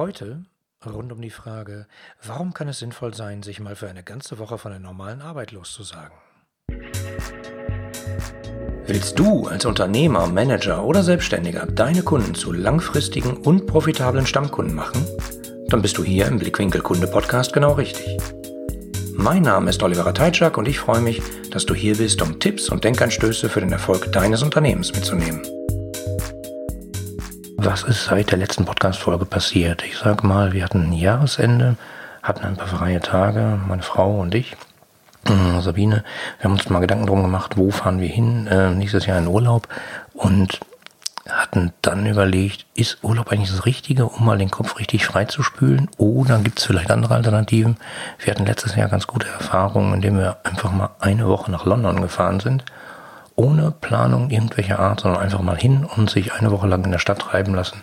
Heute 0.00 0.44
rund 0.86 1.12
um 1.12 1.20
die 1.20 1.28
Frage, 1.28 1.86
warum 2.24 2.54
kann 2.54 2.68
es 2.68 2.78
sinnvoll 2.78 3.12
sein, 3.12 3.42
sich 3.42 3.60
mal 3.60 3.76
für 3.76 3.90
eine 3.90 4.02
ganze 4.02 4.38
Woche 4.38 4.56
von 4.56 4.70
der 4.70 4.80
normalen 4.80 5.20
Arbeit 5.20 5.52
loszusagen? 5.52 6.16
Willst 8.86 9.18
du 9.18 9.46
als 9.46 9.66
Unternehmer, 9.66 10.26
Manager 10.26 10.86
oder 10.86 11.02
Selbstständiger 11.02 11.66
deine 11.66 12.02
Kunden 12.02 12.34
zu 12.34 12.50
langfristigen 12.50 13.36
und 13.36 13.66
profitablen 13.66 14.26
Stammkunden 14.26 14.74
machen? 14.74 15.06
Dann 15.68 15.82
bist 15.82 15.98
du 15.98 16.02
hier 16.02 16.28
im 16.28 16.38
Blickwinkel 16.38 16.80
Kunde 16.80 17.06
Podcast 17.06 17.52
genau 17.52 17.72
richtig. 17.72 18.16
Mein 19.12 19.42
Name 19.42 19.68
ist 19.68 19.82
Oliver 19.82 20.14
Teitschak 20.14 20.56
und 20.56 20.66
ich 20.66 20.78
freue 20.78 21.02
mich, 21.02 21.20
dass 21.50 21.66
du 21.66 21.74
hier 21.74 21.98
bist, 21.98 22.22
um 22.22 22.40
Tipps 22.40 22.70
und 22.70 22.84
Denkanstöße 22.84 23.50
für 23.50 23.60
den 23.60 23.72
Erfolg 23.72 24.10
deines 24.12 24.42
Unternehmens 24.42 24.94
mitzunehmen. 24.94 25.42
Was 27.62 27.82
ist 27.82 28.06
seit 28.06 28.30
der 28.30 28.38
letzten 28.38 28.64
Podcast-Folge 28.64 29.26
passiert? 29.26 29.84
Ich 29.84 29.98
sag 29.98 30.24
mal, 30.24 30.54
wir 30.54 30.64
hatten 30.64 30.84
ein 30.84 30.92
Jahresende, 30.94 31.76
hatten 32.22 32.46
ein 32.46 32.56
paar 32.56 32.68
freie 32.68 33.00
Tage, 33.00 33.60
meine 33.68 33.82
Frau 33.82 34.18
und 34.18 34.34
ich. 34.34 34.56
Äh, 35.26 35.60
Sabine, 35.60 36.02
wir 36.38 36.44
haben 36.44 36.52
uns 36.52 36.70
mal 36.70 36.78
Gedanken 36.78 37.06
drum 37.06 37.20
gemacht, 37.20 37.58
wo 37.58 37.70
fahren 37.70 38.00
wir 38.00 38.08
hin, 38.08 38.46
äh, 38.46 38.70
nächstes 38.70 39.04
Jahr 39.04 39.18
in 39.18 39.26
Urlaub 39.26 39.68
und 40.14 40.60
hatten 41.28 41.74
dann 41.82 42.06
überlegt, 42.06 42.64
ist 42.74 43.04
Urlaub 43.04 43.30
eigentlich 43.30 43.50
das 43.50 43.66
Richtige, 43.66 44.06
um 44.06 44.24
mal 44.24 44.38
den 44.38 44.50
Kopf 44.50 44.78
richtig 44.78 45.04
frei 45.04 45.26
zu 45.26 45.42
spülen 45.42 45.90
oder 45.98 46.38
gibt 46.38 46.60
es 46.60 46.64
vielleicht 46.64 46.90
andere 46.90 47.14
Alternativen? 47.14 47.76
Wir 48.20 48.32
hatten 48.32 48.46
letztes 48.46 48.74
Jahr 48.74 48.88
ganz 48.88 49.06
gute 49.06 49.28
Erfahrungen, 49.28 49.92
indem 49.92 50.16
wir 50.16 50.38
einfach 50.44 50.72
mal 50.72 50.92
eine 50.98 51.28
Woche 51.28 51.50
nach 51.50 51.66
London 51.66 52.00
gefahren 52.00 52.40
sind 52.40 52.64
ohne 53.40 53.70
Planung 53.70 54.28
irgendwelcher 54.28 54.78
Art, 54.78 55.00
sondern 55.00 55.22
einfach 55.22 55.40
mal 55.40 55.56
hin 55.56 55.84
und 55.84 56.10
sich 56.10 56.34
eine 56.34 56.50
Woche 56.50 56.66
lang 56.66 56.84
in 56.84 56.92
der 56.92 56.98
Stadt 56.98 57.20
treiben 57.20 57.54
lassen. 57.54 57.82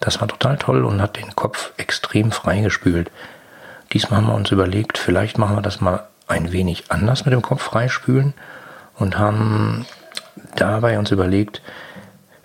Das 0.00 0.20
war 0.20 0.28
total 0.28 0.58
toll 0.58 0.84
und 0.84 1.00
hat 1.00 1.16
den 1.16 1.34
Kopf 1.34 1.72
extrem 1.78 2.30
freigespült. 2.30 3.10
Diesmal 3.92 4.18
haben 4.18 4.26
wir 4.26 4.34
uns 4.34 4.50
überlegt, 4.50 4.98
vielleicht 4.98 5.38
machen 5.38 5.56
wir 5.56 5.62
das 5.62 5.80
mal 5.80 6.04
ein 6.26 6.52
wenig 6.52 6.90
anders 6.90 7.24
mit 7.24 7.32
dem 7.32 7.40
Kopf 7.40 7.62
freispülen 7.62 8.34
und 8.98 9.18
haben 9.18 9.86
dabei 10.56 10.98
uns 10.98 11.10
überlegt, 11.10 11.62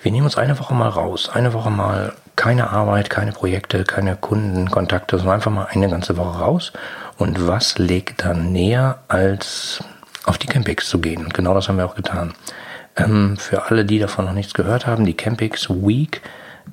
wir 0.01 0.13
nehmen 0.13 0.25
uns 0.25 0.37
eine 0.37 0.57
Woche 0.57 0.73
mal 0.73 0.87
raus, 0.87 1.29
eine 1.29 1.51
Woche 1.51 1.69
mal 1.69 2.13
keine 2.37 2.69
Arbeit, 2.69 3.09
keine 3.09 3.33
Projekte, 3.33 3.83
keine 3.83 4.15
Kundenkontakte, 4.15 5.17
sondern 5.17 5.35
einfach 5.35 5.51
mal 5.51 5.67
eine 5.69 5.89
ganze 5.89 6.15
Woche 6.15 6.39
raus. 6.39 6.71
Und 7.17 7.45
was 7.45 7.77
legt 7.77 8.23
dann 8.23 8.53
näher 8.53 8.99
als 9.09 9.83
auf 10.25 10.37
die 10.37 10.47
Campix 10.47 10.87
zu 10.87 10.99
gehen. 10.99 11.23
Und 11.23 11.33
genau 11.33 11.53
das 11.53 11.67
haben 11.67 11.77
wir 11.77 11.85
auch 11.85 11.95
getan. 11.95 12.33
Ähm, 12.95 13.37
für 13.37 13.65
alle, 13.65 13.85
die 13.85 13.99
davon 13.99 14.25
noch 14.25 14.33
nichts 14.33 14.53
gehört 14.53 14.85
haben, 14.85 15.05
die 15.05 15.15
Campix 15.15 15.69
Week 15.69 16.21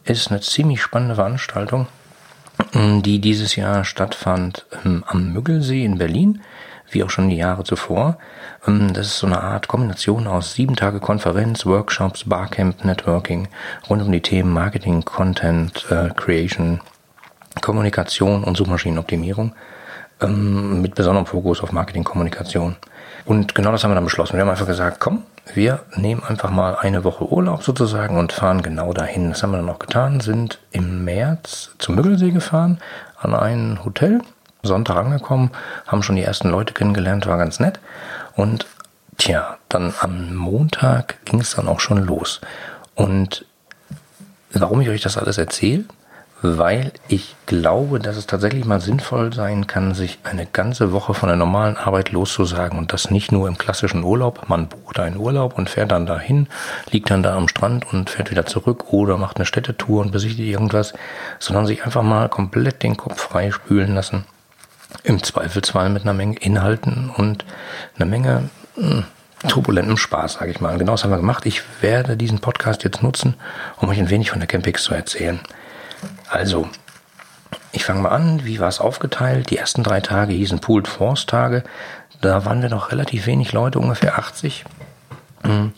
ist 0.04 0.30
eine 0.30 0.40
ziemlich 0.40 0.82
spannende 0.82 1.14
Veranstaltung, 1.14 1.86
ähm, 2.74 3.02
die 3.02 3.20
dieses 3.20 3.56
Jahr 3.56 3.84
stattfand 3.84 4.66
ähm, 4.84 5.04
am 5.06 5.32
Müggelsee 5.32 5.84
in 5.84 5.98
Berlin, 5.98 6.42
wie 6.90 7.02
auch 7.04 7.10
schon 7.10 7.28
die 7.28 7.36
Jahre 7.36 7.64
zuvor. 7.64 8.18
Ähm, 8.66 8.92
das 8.92 9.06
ist 9.06 9.18
so 9.18 9.26
eine 9.26 9.40
Art 9.40 9.68
Kombination 9.68 10.26
aus 10.26 10.54
sieben 10.54 10.76
Tage 10.76 11.00
Konferenz, 11.00 11.64
Workshops, 11.64 12.24
Barcamp, 12.28 12.84
Networking 12.84 13.48
rund 13.88 14.02
um 14.02 14.12
die 14.12 14.20
Themen 14.20 14.52
Marketing, 14.52 15.04
Content, 15.04 15.86
äh, 15.90 16.10
Creation, 16.14 16.80
Kommunikation 17.62 18.44
und 18.44 18.56
Suchmaschinenoptimierung 18.56 19.54
ähm, 20.20 20.82
mit 20.82 20.94
besonderem 20.94 21.26
Fokus 21.26 21.62
auf 21.62 21.72
Marketing, 21.72 22.04
Kommunikation. 22.04 22.76
Und 23.24 23.54
genau 23.54 23.72
das 23.72 23.84
haben 23.84 23.90
wir 23.90 23.96
dann 23.96 24.04
beschlossen. 24.04 24.34
Wir 24.34 24.42
haben 24.42 24.50
einfach 24.50 24.66
gesagt, 24.66 25.00
komm, 25.00 25.22
wir 25.54 25.80
nehmen 25.96 26.22
einfach 26.22 26.50
mal 26.50 26.76
eine 26.76 27.04
Woche 27.04 27.30
Urlaub 27.30 27.62
sozusagen 27.62 28.16
und 28.16 28.32
fahren 28.32 28.62
genau 28.62 28.92
dahin. 28.92 29.30
Das 29.30 29.42
haben 29.42 29.50
wir 29.50 29.58
dann 29.58 29.68
auch 29.68 29.78
getan, 29.78 30.20
sind 30.20 30.58
im 30.70 31.04
März 31.04 31.70
zum 31.78 31.96
Müggelsee 31.96 32.30
gefahren, 32.30 32.78
an 33.18 33.34
ein 33.34 33.84
Hotel, 33.84 34.22
Sonntag 34.62 34.96
angekommen, 34.96 35.50
haben 35.86 36.02
schon 36.02 36.16
die 36.16 36.22
ersten 36.22 36.50
Leute 36.50 36.74
kennengelernt, 36.74 37.26
war 37.26 37.38
ganz 37.38 37.60
nett. 37.60 37.80
Und 38.36 38.66
tja, 39.16 39.56
dann 39.68 39.94
am 40.00 40.34
Montag 40.34 41.24
ging 41.24 41.40
es 41.40 41.56
dann 41.56 41.68
auch 41.68 41.80
schon 41.80 41.98
los. 41.98 42.40
Und 42.94 43.46
warum 44.52 44.80
ich 44.80 44.88
euch 44.88 45.02
das 45.02 45.16
alles 45.16 45.38
erzähle? 45.38 45.84
Weil 46.42 46.92
ich 47.08 47.36
glaube, 47.46 47.98
dass 47.98 48.16
es 48.16 48.26
tatsächlich 48.26 48.64
mal 48.64 48.80
sinnvoll 48.80 49.32
sein 49.32 49.66
kann, 49.66 49.94
sich 49.94 50.18
eine 50.24 50.46
ganze 50.46 50.92
Woche 50.92 51.12
von 51.12 51.28
der 51.28 51.36
normalen 51.36 51.76
Arbeit 51.76 52.12
loszusagen 52.12 52.78
und 52.78 52.92
das 52.92 53.10
nicht 53.10 53.30
nur 53.30 53.46
im 53.46 53.58
klassischen 53.58 54.02
Urlaub. 54.02 54.48
Man 54.48 54.68
bucht 54.68 54.98
einen 55.00 55.16
Urlaub 55.16 55.58
und 55.58 55.68
fährt 55.68 55.92
dann 55.92 56.06
dahin, 56.06 56.48
liegt 56.90 57.10
dann 57.10 57.22
da 57.22 57.36
am 57.36 57.48
Strand 57.48 57.92
und 57.92 58.08
fährt 58.08 58.30
wieder 58.30 58.46
zurück 58.46 58.92
oder 58.92 59.18
macht 59.18 59.36
eine 59.36 59.46
Städtetour 59.46 60.00
und 60.00 60.12
besichtigt 60.12 60.48
irgendwas, 60.48 60.94
sondern 61.38 61.66
sich 61.66 61.84
einfach 61.84 62.02
mal 62.02 62.28
komplett 62.28 62.82
den 62.82 62.96
Kopf 62.96 63.20
frei 63.20 63.50
spülen 63.50 63.94
lassen. 63.94 64.24
Im 65.02 65.22
Zweifelsfall 65.22 65.90
mit 65.90 66.02
einer 66.02 66.14
Menge 66.14 66.38
Inhalten 66.38 67.10
und 67.14 67.44
einer 67.96 68.06
Menge 68.06 68.50
mh, 68.76 68.88
hm, 68.88 69.04
turbulentem 69.48 69.96
Spaß, 69.96 70.34
sage 70.34 70.50
ich 70.50 70.60
mal. 70.60 70.76
genau 70.78 70.92
das 70.92 71.04
haben 71.04 71.10
wir 71.10 71.16
gemacht. 71.16 71.46
Ich 71.46 71.62
werde 71.80 72.16
diesen 72.16 72.40
Podcast 72.40 72.82
jetzt 72.84 73.02
nutzen, 73.02 73.34
um 73.76 73.88
euch 73.88 73.98
ein 73.98 74.10
wenig 74.10 74.30
von 74.30 74.40
der 74.40 74.48
Campix 74.48 74.82
zu 74.82 74.94
erzählen. 74.94 75.40
Also, 76.28 76.68
ich 77.72 77.84
fange 77.84 78.02
mal 78.02 78.10
an. 78.10 78.44
Wie 78.44 78.60
war 78.60 78.68
es 78.68 78.80
aufgeteilt? 78.80 79.50
Die 79.50 79.58
ersten 79.58 79.82
drei 79.82 80.00
Tage 80.00 80.32
hießen 80.32 80.60
Pooled 80.60 80.88
Force 80.88 81.26
Tage. 81.26 81.64
Da 82.20 82.44
waren 82.44 82.62
wir 82.62 82.68
noch 82.68 82.90
relativ 82.92 83.26
wenig 83.26 83.52
Leute, 83.52 83.78
ungefähr 83.78 84.18
80. 84.18 84.64
Mhm. 85.44 85.72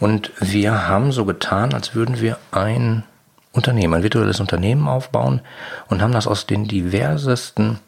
Und 0.00 0.32
wir 0.40 0.88
haben 0.88 1.12
so 1.12 1.24
getan, 1.24 1.72
als 1.72 1.94
würden 1.94 2.20
wir 2.20 2.38
ein 2.50 3.04
Unternehmen, 3.52 3.94
ein 3.94 4.02
virtuelles 4.02 4.40
Unternehmen 4.40 4.88
aufbauen 4.88 5.40
und 5.88 6.02
haben 6.02 6.12
das 6.12 6.26
aus 6.26 6.46
den 6.46 6.66
diversesten 6.66 7.78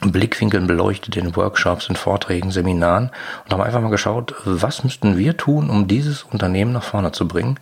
Blickwinkeln 0.00 0.66
beleuchtet 0.66 1.16
in 1.16 1.34
Workshops, 1.36 1.88
in 1.88 1.96
Vorträgen, 1.96 2.50
Seminaren 2.50 3.10
und 3.44 3.52
haben 3.52 3.60
einfach 3.60 3.80
mal 3.80 3.90
geschaut, 3.90 4.34
was 4.44 4.84
müssten 4.84 5.16
wir 5.16 5.36
tun, 5.36 5.70
um 5.70 5.86
dieses 5.86 6.24
Unternehmen 6.24 6.72
nach 6.72 6.82
vorne 6.82 7.12
zu 7.12 7.28
bringen. 7.28 7.58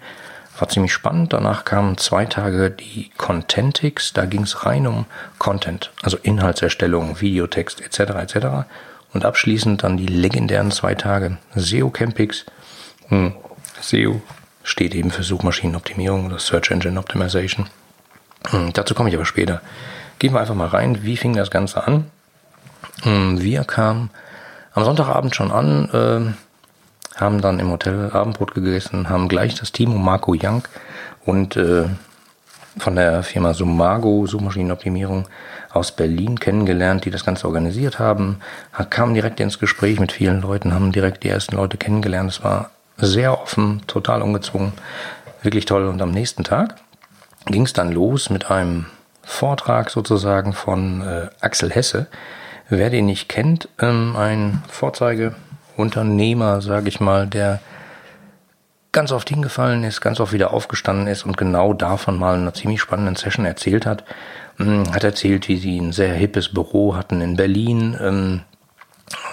War 0.62 0.68
ziemlich 0.68 0.92
spannend. 0.92 1.32
Danach 1.32 1.64
kamen 1.64 1.98
zwei 1.98 2.24
Tage 2.24 2.70
die 2.70 3.10
Contentix. 3.18 4.12
Da 4.12 4.26
ging 4.26 4.42
es 4.42 4.64
rein 4.64 4.86
um 4.86 5.06
Content, 5.40 5.90
also 6.02 6.16
Inhaltserstellung, 6.18 7.20
Videotext 7.20 7.80
etc. 7.80 8.12
etc. 8.12 8.46
Und 9.12 9.24
abschließend 9.24 9.82
dann 9.82 9.96
die 9.96 10.06
legendären 10.06 10.70
zwei 10.70 10.94
Tage 10.94 11.38
SEO 11.56 11.90
Campix. 11.90 12.46
Hm. 13.08 13.34
SEO 13.80 14.22
steht 14.62 14.94
eben 14.94 15.10
für 15.10 15.24
Suchmaschinenoptimierung 15.24 16.26
oder 16.26 16.38
Search 16.38 16.70
Engine 16.70 17.00
Optimization. 17.00 17.66
Hm. 18.50 18.72
Dazu 18.72 18.94
komme 18.94 19.08
ich 19.08 19.16
aber 19.16 19.26
später. 19.26 19.62
Gehen 20.20 20.32
wir 20.32 20.38
einfach 20.38 20.54
mal 20.54 20.68
rein. 20.68 21.02
Wie 21.02 21.16
fing 21.16 21.34
das 21.34 21.50
Ganze 21.50 21.88
an? 21.88 22.06
Hm. 23.02 23.42
Wir 23.42 23.64
kamen 23.64 24.10
am 24.74 24.84
Sonntagabend 24.84 25.34
schon 25.34 25.50
an. 25.50 25.88
Äh, 25.92 26.51
haben 27.16 27.40
dann 27.40 27.60
im 27.60 27.70
Hotel 27.70 28.10
Abendbrot 28.12 28.54
gegessen, 28.54 29.08
haben 29.08 29.28
gleich 29.28 29.54
das 29.54 29.72
Team 29.72 29.92
um 29.94 30.04
Marco 30.04 30.34
Young 30.34 30.62
und 31.24 31.56
äh, 31.56 31.84
von 32.78 32.96
der 32.96 33.22
Firma 33.22 33.52
Sumago, 33.52 34.26
Suchmaschinenoptimierung 34.26 35.28
aus 35.70 35.92
Berlin 35.92 36.38
kennengelernt, 36.38 37.04
die 37.04 37.10
das 37.10 37.24
Ganze 37.24 37.46
organisiert 37.46 37.98
haben, 37.98 38.40
kamen 38.90 39.14
direkt 39.14 39.40
ins 39.40 39.58
Gespräch 39.58 40.00
mit 40.00 40.12
vielen 40.12 40.40
Leuten, 40.40 40.72
haben 40.72 40.92
direkt 40.92 41.22
die 41.24 41.28
ersten 41.28 41.56
Leute 41.56 41.76
kennengelernt. 41.76 42.30
Es 42.30 42.44
war 42.44 42.70
sehr 42.96 43.40
offen, 43.40 43.82
total 43.86 44.22
ungezwungen, 44.22 44.72
wirklich 45.42 45.64
toll. 45.64 45.86
Und 45.86 46.00
am 46.00 46.10
nächsten 46.10 46.44
Tag 46.44 46.76
ging 47.46 47.64
es 47.64 47.72
dann 47.72 47.92
los 47.92 48.30
mit 48.30 48.50
einem 48.50 48.86
Vortrag 49.22 49.90
sozusagen 49.90 50.52
von 50.52 51.02
äh, 51.02 51.28
Axel 51.40 51.70
Hesse. 51.70 52.06
Wer 52.68 52.90
den 52.90 53.06
nicht 53.06 53.28
kennt, 53.28 53.68
ähm, 53.80 54.16
ein 54.16 54.62
Vorzeige 54.68 55.34
Unternehmer, 55.77 56.60
sage 56.60 56.88
ich 56.88 57.00
mal, 57.00 57.27
der 57.27 57.60
ganz 58.93 59.10
oft 59.10 59.28
hingefallen 59.28 59.84
ist, 59.84 60.00
ganz 60.00 60.21
oft 60.21 60.33
wieder 60.33 60.53
aufgestanden 60.53 61.06
ist 61.06 61.25
und 61.25 61.37
genau 61.37 61.72
davon 61.72 62.19
mal 62.19 62.34
in 62.34 62.43
einer 62.43 62.55
ziemlich 62.55 62.81
spannenden 62.81 63.16
Session 63.16 63.47
erzählt 63.47 63.87
hat. 63.87 64.05
Hm, 64.59 64.93
hat 64.93 65.03
erzählt, 65.03 65.49
wie 65.49 65.56
sie 65.56 65.78
ein 65.78 65.92
sehr 65.92 66.13
hippes 66.13 66.51
Büro 66.53 66.95
hatten 66.95 67.22
in 67.22 67.36
Berlin, 67.36 67.97
ähm, 68.01 68.41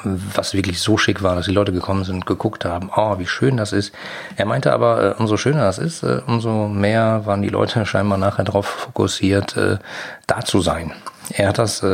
was 0.03 0.53
wirklich 0.53 0.79
so 0.79 0.97
schick 0.97 1.23
war, 1.23 1.35
dass 1.35 1.45
die 1.45 1.53
Leute 1.53 1.71
gekommen 1.71 2.03
sind 2.03 2.25
geguckt 2.25 2.65
haben, 2.65 2.89
oh, 2.95 3.19
wie 3.19 3.27
schön 3.27 3.57
das 3.57 3.73
ist. 3.73 3.93
Er 4.37 4.45
meinte 4.45 4.73
aber, 4.73 5.03
äh, 5.03 5.19
umso 5.19 5.37
schöner 5.37 5.61
das 5.61 5.77
ist, 5.77 6.03
äh, 6.03 6.21
umso 6.25 6.67
mehr 6.67 7.25
waren 7.25 7.41
die 7.41 7.49
Leute 7.49 7.85
scheinbar 7.85 8.17
nachher 8.17 8.45
darauf 8.45 8.65
fokussiert, 8.65 9.57
äh, 9.57 9.77
da 10.27 10.41
zu 10.41 10.61
sein. 10.61 10.93
Er 11.31 11.49
hat 11.49 11.59
das 11.59 11.85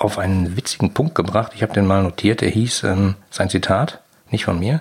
auf 0.00 0.18
einen 0.18 0.56
witzigen 0.56 0.94
Punkt 0.94 1.14
gebracht. 1.14 1.52
Ich 1.54 1.62
habe 1.62 1.74
den 1.74 1.86
mal 1.86 2.02
notiert. 2.02 2.42
Er 2.42 2.48
hieß 2.48 2.84
ähm, 2.84 3.16
sein 3.30 3.50
Zitat, 3.50 4.00
nicht 4.30 4.46
von 4.46 4.58
mir. 4.58 4.80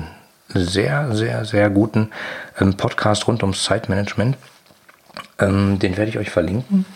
sehr, 0.48 1.14
sehr, 1.14 1.44
sehr 1.44 1.70
guten 1.70 2.10
ähm, 2.60 2.76
Podcast 2.76 3.26
rund 3.26 3.42
ums 3.42 3.64
Zeitmanagement. 3.64 4.36
Ähm, 5.38 5.78
den 5.78 5.96
werde 5.96 6.10
ich 6.10 6.18
euch 6.18 6.30
verlinken. 6.30 6.86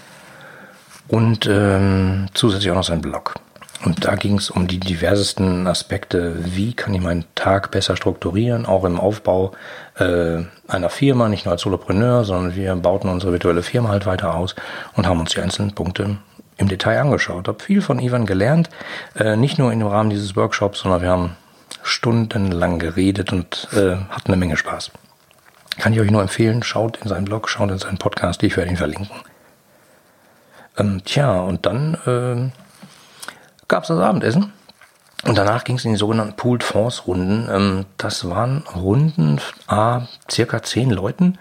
Und 1.09 1.47
ähm, 1.47 2.27
zusätzlich 2.35 2.71
auch 2.71 2.77
noch 2.77 2.85
sein 2.85 3.01
Blog. 3.01 3.35
Und 3.85 4.05
da 4.05 4.17
ging 4.17 4.39
es 4.39 4.51
um 4.51 4.67
die 4.67 4.81
diversesten 4.81 5.67
Aspekte. 5.69 6.35
Wie 6.45 6.73
kann 6.75 6.95
ich 6.95 7.01
meinen 7.01 7.25
Tag 7.37 7.71
besser 7.71 7.97
strukturieren, 7.97 8.67
auch 8.67 8.85
im 8.85 8.99
Aufbau 8.99 9.53
äh, 9.97 10.43
einer 10.67 10.91
Firma, 10.91 11.29
nicht 11.29 11.45
nur 11.45 11.53
als 11.53 11.63
Solopreneur, 11.63 12.25
sondern 12.25 12.57
wir 12.57 12.75
bauten 12.75 13.09
unsere 13.09 13.33
virtuelle 13.33 13.63
Firma 13.63 13.91
halt 13.91 14.05
weiter 14.07 14.35
aus 14.35 14.57
und 14.95 15.07
haben 15.07 15.21
uns 15.21 15.31
die 15.31 15.41
einzelnen 15.41 15.75
Punkte 15.75 16.19
im 16.57 16.69
Detail 16.69 17.01
angeschaut. 17.01 17.47
Habe 17.47 17.63
viel 17.63 17.81
von 17.81 18.01
Ivan 18.01 18.27
gelernt, 18.27 18.69
äh, 19.17 19.37
nicht 19.37 19.59
nur 19.59 19.73
im 19.73 19.87
Rahmen 19.87 20.11
dieses 20.11 20.35
Workshops, 20.35 20.81
sondern 20.81 21.03
wir 21.03 21.11
haben 21.11 21.37
stundenlang 21.85 22.81
geredet 22.81 23.33
und 23.33 23.69
äh, 23.73 23.97
hatten 24.11 24.33
eine 24.33 24.37
Menge 24.37 24.57
Spaß. 24.57 24.91
Kann 25.79 25.93
ich 25.93 26.01
euch 26.01 26.11
nur 26.11 26.23
empfehlen, 26.23 26.65
schaut 26.65 26.97
in 26.97 27.09
seinen 27.09 27.27
Blog, 27.27 27.49
schaut 27.49 27.71
in 27.71 27.79
seinen 27.79 27.99
Podcast, 27.99 28.43
ich 28.43 28.57
werde 28.57 28.71
ihn 28.71 28.77
verlinken. 28.77 29.21
Ähm, 30.77 31.03
tja, 31.05 31.41
und 31.41 31.65
dann 31.67 31.95
äh, 32.07 32.68
gab 33.69 33.85
es 33.85 33.89
das 33.89 34.01
Abendessen. 34.01 34.53
Und 35.25 35.37
danach 35.37 35.65
ging 35.65 35.77
es 35.77 35.85
in 35.85 35.93
die 35.93 35.99
sogenannten 35.99 36.37
Pooled 36.37 36.63
Force 36.63 37.07
Runden. 37.07 37.49
Ähm, 37.51 37.87
das 37.97 38.29
waren 38.29 38.65
Runden 38.75 39.41
a 39.67 40.07
circa 40.31 40.63
zehn 40.63 40.91
Leuten, 40.91 41.39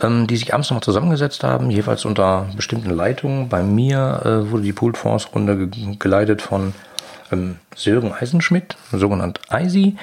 ähm, 0.00 0.26
die 0.26 0.36
sich 0.36 0.54
abends 0.54 0.70
nochmal 0.70 0.82
zusammengesetzt 0.82 1.42
haben, 1.42 1.70
jeweils 1.70 2.04
unter 2.04 2.46
bestimmten 2.54 2.90
Leitungen. 2.90 3.48
Bei 3.48 3.62
mir 3.62 4.22
äh, 4.24 4.50
wurde 4.50 4.62
die 4.62 4.72
Pooled 4.72 4.96
Force 4.96 5.28
Runde 5.34 5.68
geleitet 5.98 6.40
von 6.40 6.72
ähm, 7.32 7.56
Sören 7.74 8.12
Eisenschmidt, 8.12 8.76
sogenannt 8.92 9.40
Eisi. 9.48 9.96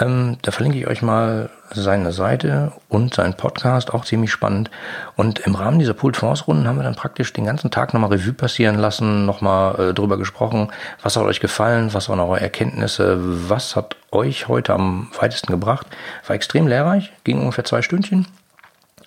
Ähm, 0.00 0.38
da 0.42 0.52
verlinke 0.52 0.78
ich 0.78 0.86
euch 0.86 1.02
mal 1.02 1.50
seine 1.70 2.12
Seite 2.12 2.72
und 2.88 3.14
seinen 3.14 3.34
Podcast, 3.34 3.92
auch 3.92 4.04
ziemlich 4.04 4.30
spannend. 4.30 4.70
Und 5.16 5.40
im 5.40 5.54
Rahmen 5.54 5.80
dieser 5.80 5.92
Pooled 5.94 6.16
Force 6.16 6.46
Runden 6.46 6.68
haben 6.68 6.76
wir 6.76 6.84
dann 6.84 6.94
praktisch 6.94 7.32
den 7.32 7.44
ganzen 7.44 7.70
Tag 7.70 7.92
nochmal 7.92 8.10
Revue 8.10 8.32
passieren 8.32 8.78
lassen, 8.78 9.26
nochmal 9.26 9.90
äh, 9.90 9.94
drüber 9.94 10.16
gesprochen, 10.16 10.70
was 11.02 11.16
hat 11.16 11.24
euch 11.24 11.40
gefallen, 11.40 11.92
was 11.94 12.08
waren 12.08 12.20
eure 12.20 12.40
Erkenntnisse, 12.40 13.18
was 13.48 13.74
hat 13.74 13.96
euch 14.12 14.46
heute 14.46 14.72
am 14.72 15.10
weitesten 15.20 15.52
gebracht. 15.52 15.86
War 16.26 16.36
extrem 16.36 16.68
lehrreich, 16.68 17.12
ging 17.24 17.40
ungefähr 17.40 17.64
zwei 17.64 17.82
Stündchen. 17.82 18.26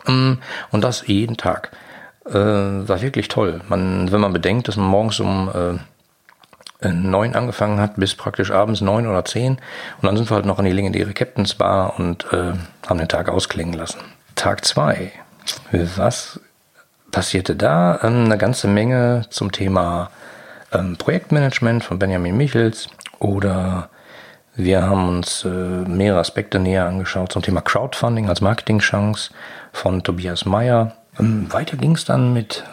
Ähm, 0.08 0.40
und 0.72 0.84
das 0.84 1.08
jeden 1.08 1.38
Tag. 1.38 1.72
Äh, 2.26 2.34
war 2.34 3.02
wirklich 3.02 3.30
toll. 3.30 3.62
Man, 3.68 4.12
wenn 4.12 4.22
man 4.22 4.34
bedenkt, 4.34 4.68
dass 4.68 4.76
man 4.76 4.88
morgens 4.88 5.20
um 5.20 5.50
äh, 5.50 5.80
neun 6.90 7.36
angefangen 7.36 7.80
hat, 7.80 7.96
bis 7.96 8.16
praktisch 8.16 8.52
abends 8.52 8.82
neun 8.82 9.08
oder 9.08 9.24
zehn. 9.26 9.54
Und 10.02 10.08
dann 10.08 10.18
sind 10.18 10.30
wir 10.30 10.36
halt 10.36 10.46
noch 10.46 10.60
an 10.60 10.66
die 10.66 10.72
legendäre 10.72 11.14
Captain's 11.14 11.54
Bar 11.54 12.00
und 12.00 12.26
äh, 12.34 12.54
haben 12.88 12.98
den 12.98 13.08
Tag 13.08 13.30
ausklingen 13.30 13.74
lassen. 13.74 14.00
Tag 14.36 14.66
zwei. 14.66 15.12
Was 15.72 16.40
passierte 17.12 17.56
da? 17.56 18.00
Ähm, 18.04 18.26
eine 18.26 18.38
ganze 18.38 18.68
Menge 18.68 19.26
zum 19.30 19.52
Thema 19.52 20.10
ähm, 20.72 20.98
Projektmanagement 20.98 21.84
von 21.84 22.00
Benjamin 22.00 22.38
Michels 22.38 22.88
oder 23.20 23.90
wir 24.56 24.84
haben 24.84 25.08
uns 25.08 25.46
äh, 25.46 25.48
mehrere 25.48 26.20
Aspekte 26.20 26.60
näher 26.60 26.86
angeschaut 26.86 27.32
zum 27.32 27.42
Thema 27.42 27.62
Crowdfunding 27.62 28.28
als 28.28 28.42
Marketingchance 28.42 29.32
von 29.72 30.04
Tobias 30.04 30.46
Meyer 30.46 30.96
weiter 31.22 31.78
ging 31.78 31.94
es 31.94 32.06
dann 32.06 32.34
mit 32.34 32.64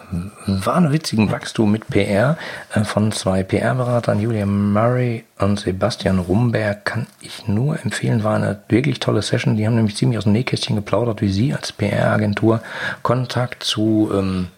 wahnwitzigem 0.47 1.31
Wachstum 1.31 1.71
mit 1.71 1.87
PR 1.89 2.39
äh, 2.73 2.83
von 2.83 3.13
zwei 3.13 3.43
PR-Beratern, 3.43 4.21
Julia 4.21 4.47
Murray 4.47 5.25
und 5.39 5.61
Sebastian 5.61 6.19
Rumberg, 6.19 6.85
kann 6.85 7.07
ich 7.21 7.47
nur 7.47 7.79
empfehlen, 7.85 8.25
war 8.25 8.37
eine 8.37 8.63
wirklich 8.69 9.01
tolle 9.01 9.21
Session. 9.21 9.57
Die 9.57 9.67
haben 9.67 9.75
nämlich 9.75 9.97
ziemlich 9.97 10.17
aus 10.17 10.25
dem 10.25 10.33
Nähkästchen 10.33 10.77
geplaudert, 10.77 11.21
wie 11.21 11.29
sie 11.29 11.53
als 11.53 11.73
PR-Agentur 11.73 12.63
Kontakt 13.03 13.65
zu 13.65 14.11
ähm, 14.15 14.49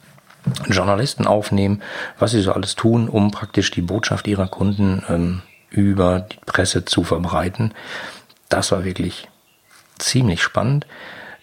Journalisten 0.69 1.27
aufnehmen, 1.27 1.83
was 2.19 2.31
sie 2.31 2.41
so 2.43 2.53
alles 2.53 2.77
tun, 2.77 3.09
um 3.09 3.31
praktisch 3.33 3.73
die 3.73 3.83
Botschaft 3.83 4.29
ihrer 4.29 4.47
Kunden 4.47 5.03
ähm, 5.09 5.43
über 5.69 6.21
die 6.21 6.39
Presse 6.47 6.85
zu 6.85 7.03
verbreiten. 7.03 7.75
Das 8.49 8.71
war 8.71 8.85
wirklich 8.85 9.29
ziemlich 9.99 10.43
spannend. 10.43 10.87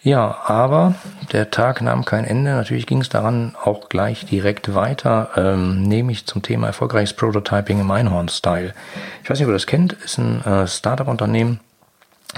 Ja, 0.02 0.38
aber 0.46 0.94
der 1.32 1.50
Tag 1.50 1.82
nahm 1.82 2.04
kein 2.04 2.24
Ende. 2.24 2.52
Natürlich 2.52 2.86
ging 2.86 3.00
es 3.00 3.08
daran 3.08 3.56
auch 3.62 3.88
gleich 3.88 4.24
direkt 4.26 4.74
weiter, 4.74 5.30
ähm, 5.36 5.82
nämlich 5.82 6.26
zum 6.26 6.42
Thema 6.42 6.68
erfolgreiches 6.68 7.14
Prototyping 7.14 7.80
im 7.80 7.90
Einhorn-Style. 7.90 8.74
Ich 9.22 9.30
weiß 9.30 9.38
nicht, 9.38 9.46
ob 9.46 9.50
ihr 9.50 9.56
das 9.56 9.66
kennt, 9.66 9.94
ist 9.94 10.18
ein 10.18 10.44
äh, 10.44 10.66
Startup-Unternehmen, 10.68 11.60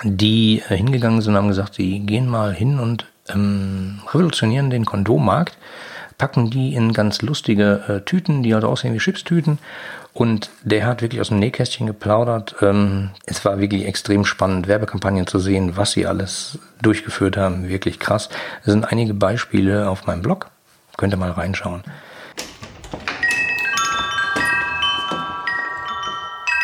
die 0.04 0.62
äh, 0.68 0.76
hingegangen 0.76 1.20
sind 1.20 1.34
und 1.34 1.38
haben 1.38 1.48
gesagt, 1.48 1.74
sie 1.74 2.00
gehen 2.00 2.28
mal 2.28 2.54
hin 2.54 2.80
und 2.80 3.06
ähm, 3.28 4.00
revolutionieren 4.12 4.70
den 4.70 4.86
Kondommarkt, 4.86 5.58
packen 6.20 6.50
die 6.50 6.74
in 6.74 6.92
ganz 6.92 7.22
lustige 7.22 7.82
äh, 7.88 8.00
Tüten, 8.02 8.42
die 8.42 8.52
halt 8.52 8.62
aussehen 8.62 8.92
wie 8.92 8.98
Chipstüten 8.98 9.58
und 10.12 10.50
der 10.62 10.84
hat 10.84 11.00
wirklich 11.00 11.18
aus 11.22 11.28
dem 11.28 11.38
Nähkästchen 11.38 11.86
geplaudert. 11.86 12.56
Ähm, 12.60 13.08
es 13.24 13.42
war 13.46 13.58
wirklich 13.58 13.86
extrem 13.86 14.26
spannend, 14.26 14.68
Werbekampagnen 14.68 15.26
zu 15.26 15.38
sehen, 15.38 15.78
was 15.78 15.92
sie 15.92 16.06
alles 16.06 16.58
durchgeführt 16.82 17.38
haben. 17.38 17.70
Wirklich 17.70 17.98
krass. 17.98 18.28
Es 18.60 18.70
sind 18.70 18.84
einige 18.84 19.14
Beispiele 19.14 19.88
auf 19.88 20.06
meinem 20.06 20.20
Blog. 20.20 20.48
Könnt 20.98 21.14
ihr 21.14 21.16
mal 21.16 21.30
reinschauen. 21.30 21.82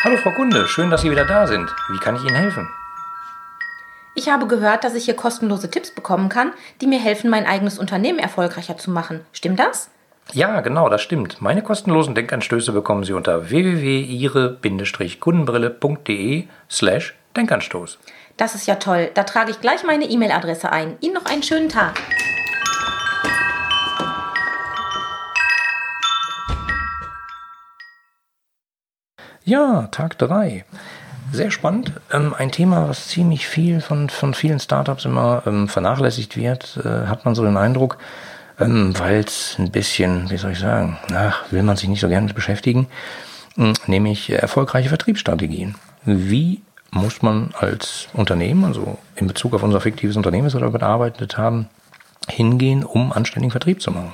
Hallo 0.03 0.17
Frau 0.17 0.31
Kunde, 0.33 0.67
schön, 0.67 0.91
dass 0.91 1.01
Sie 1.01 1.09
wieder 1.09 1.25
da 1.25 1.47
sind. 1.47 1.67
Wie 1.89 1.97
kann 1.97 2.15
ich 2.15 2.21
Ihnen 2.21 2.35
helfen? 2.35 2.69
Ich 4.17 4.27
habe 4.29 4.47
gehört, 4.47 4.83
dass 4.83 4.95
ich 4.95 5.05
hier 5.05 5.15
kostenlose 5.15 5.69
Tipps 5.69 5.91
bekommen 5.91 6.27
kann, 6.27 6.51
die 6.81 6.87
mir 6.87 6.99
helfen, 6.99 7.29
mein 7.29 7.45
eigenes 7.45 7.77
Unternehmen 7.77 8.17
erfolgreicher 8.17 8.75
zu 8.75 8.89
machen. 8.89 9.23
Stimmt 9.31 9.59
das? 9.59 9.91
Ja, 10.33 10.61
genau, 10.61 10.89
das 10.89 11.03
stimmt. 11.03 11.39
Meine 11.39 11.61
kostenlosen 11.61 12.15
Denkanstöße 12.15 12.71
bekommen 12.71 13.03
Sie 13.03 13.13
unter 13.13 13.51
www.ihre-kundenbrille.de 13.51 16.47
slash 16.67 17.13
Denkanstoß. 17.35 17.99
Das 18.37 18.55
ist 18.55 18.65
ja 18.65 18.77
toll. 18.77 19.11
Da 19.13 19.23
trage 19.23 19.51
ich 19.51 19.61
gleich 19.61 19.83
meine 19.83 20.05
E-Mail-Adresse 20.05 20.71
ein. 20.71 20.97
Ihnen 20.99 21.13
noch 21.13 21.25
einen 21.25 21.43
schönen 21.43 21.69
Tag. 21.69 21.93
Ja, 29.43 29.89
Tag 29.91 30.17
3. 30.17 30.65
Sehr 31.31 31.51
spannend. 31.51 31.93
Ähm, 32.11 32.33
ein 32.37 32.51
Thema, 32.51 32.87
was 32.89 33.07
ziemlich 33.07 33.47
viel 33.47 33.81
von, 33.81 34.09
von 34.09 34.33
vielen 34.33 34.59
Startups 34.59 35.05
immer 35.05 35.43
ähm, 35.45 35.67
vernachlässigt 35.67 36.37
wird, 36.37 36.79
äh, 36.83 37.07
hat 37.07 37.25
man 37.25 37.35
so 37.35 37.43
den 37.43 37.57
Eindruck 37.57 37.97
ähm, 38.59 38.97
weil 38.97 39.19
es 39.19 39.55
ein 39.59 39.71
bisschen, 39.71 40.29
wie 40.29 40.37
soll 40.37 40.51
ich 40.51 40.59
sagen, 40.59 40.97
ach, 41.13 41.43
will 41.51 41.63
man 41.63 41.77
sich 41.77 41.89
nicht 41.89 41.99
so 41.99 42.07
gerne 42.07 42.27
mit 42.27 42.35
beschäftigen. 42.35 42.87
hm, 43.55 43.73
nämlich 43.87 44.29
erfolgreiche 44.29 44.89
Vertriebsstrategien. 44.89 45.75
Wie 46.05 46.61
muss 46.91 47.21
man 47.21 47.53
als 47.59 48.07
Unternehmen, 48.13 48.65
also 48.65 48.97
in 49.15 49.27
Bezug 49.27 49.53
auf 49.53 49.63
unser 49.63 49.81
fiktives 49.81 50.15
Unternehmen, 50.15 50.45
das 50.45 50.53
wir 50.53 50.61
da 50.61 50.69
bearbeitet 50.69 51.37
haben, 51.37 51.67
hingehen, 52.29 52.83
um 52.83 53.11
anständigen 53.11 53.51
Vertrieb 53.51 53.81
zu 53.81 53.91
machen? 53.91 54.13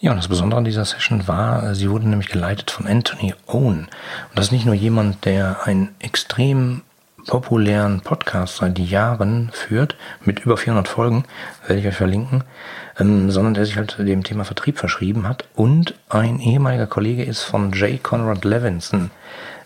Ja, 0.00 0.10
und 0.10 0.18
das 0.18 0.28
Besondere 0.28 0.58
an 0.58 0.64
dieser 0.64 0.84
Session 0.84 1.28
war, 1.28 1.74
sie 1.74 1.88
wurde 1.90 2.08
nämlich 2.08 2.28
geleitet 2.28 2.70
von 2.70 2.86
Anthony 2.86 3.34
Owen. 3.46 3.88
Und 3.88 3.88
das 4.34 4.46
ist 4.46 4.52
nicht 4.52 4.66
nur 4.66 4.74
jemand, 4.74 5.24
der 5.24 5.66
einen 5.66 5.94
extrem 6.00 6.82
populären 7.26 8.00
Podcast 8.00 8.56
seit 8.56 8.78
Jahren 8.78 9.50
führt, 9.52 9.96
mit 10.24 10.40
über 10.40 10.56
400 10.56 10.88
Folgen, 10.88 11.24
werde 11.66 11.80
ich 11.80 11.86
euch 11.86 11.94
verlinken, 11.94 12.44
ähm, 12.98 13.30
sondern 13.30 13.54
der 13.54 13.64
sich 13.64 13.76
halt 13.76 13.96
dem 13.98 14.24
Thema 14.24 14.44
Vertrieb 14.44 14.78
verschrieben 14.78 15.26
hat 15.28 15.44
und 15.54 15.94
ein 16.08 16.38
ehemaliger 16.38 16.86
Kollege 16.86 17.24
ist 17.24 17.42
von 17.42 17.72
J. 17.72 18.02
Conrad 18.02 18.44
Levinson. 18.44 19.10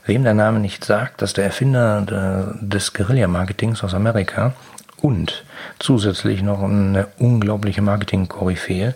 Wem 0.06 0.24
der 0.24 0.34
Name 0.34 0.58
nicht 0.60 0.84
sagt, 0.84 1.20
dass 1.20 1.34
der 1.34 1.44
Erfinder 1.44 2.54
des 2.60 2.94
Guerilla-Marketings 2.94 3.84
aus 3.84 3.92
Amerika 3.92 4.54
und 5.02 5.44
zusätzlich 5.78 6.42
noch 6.42 6.62
eine 6.62 7.08
unglaubliche 7.18 7.82
Marketing-Koryphäe, 7.82 8.94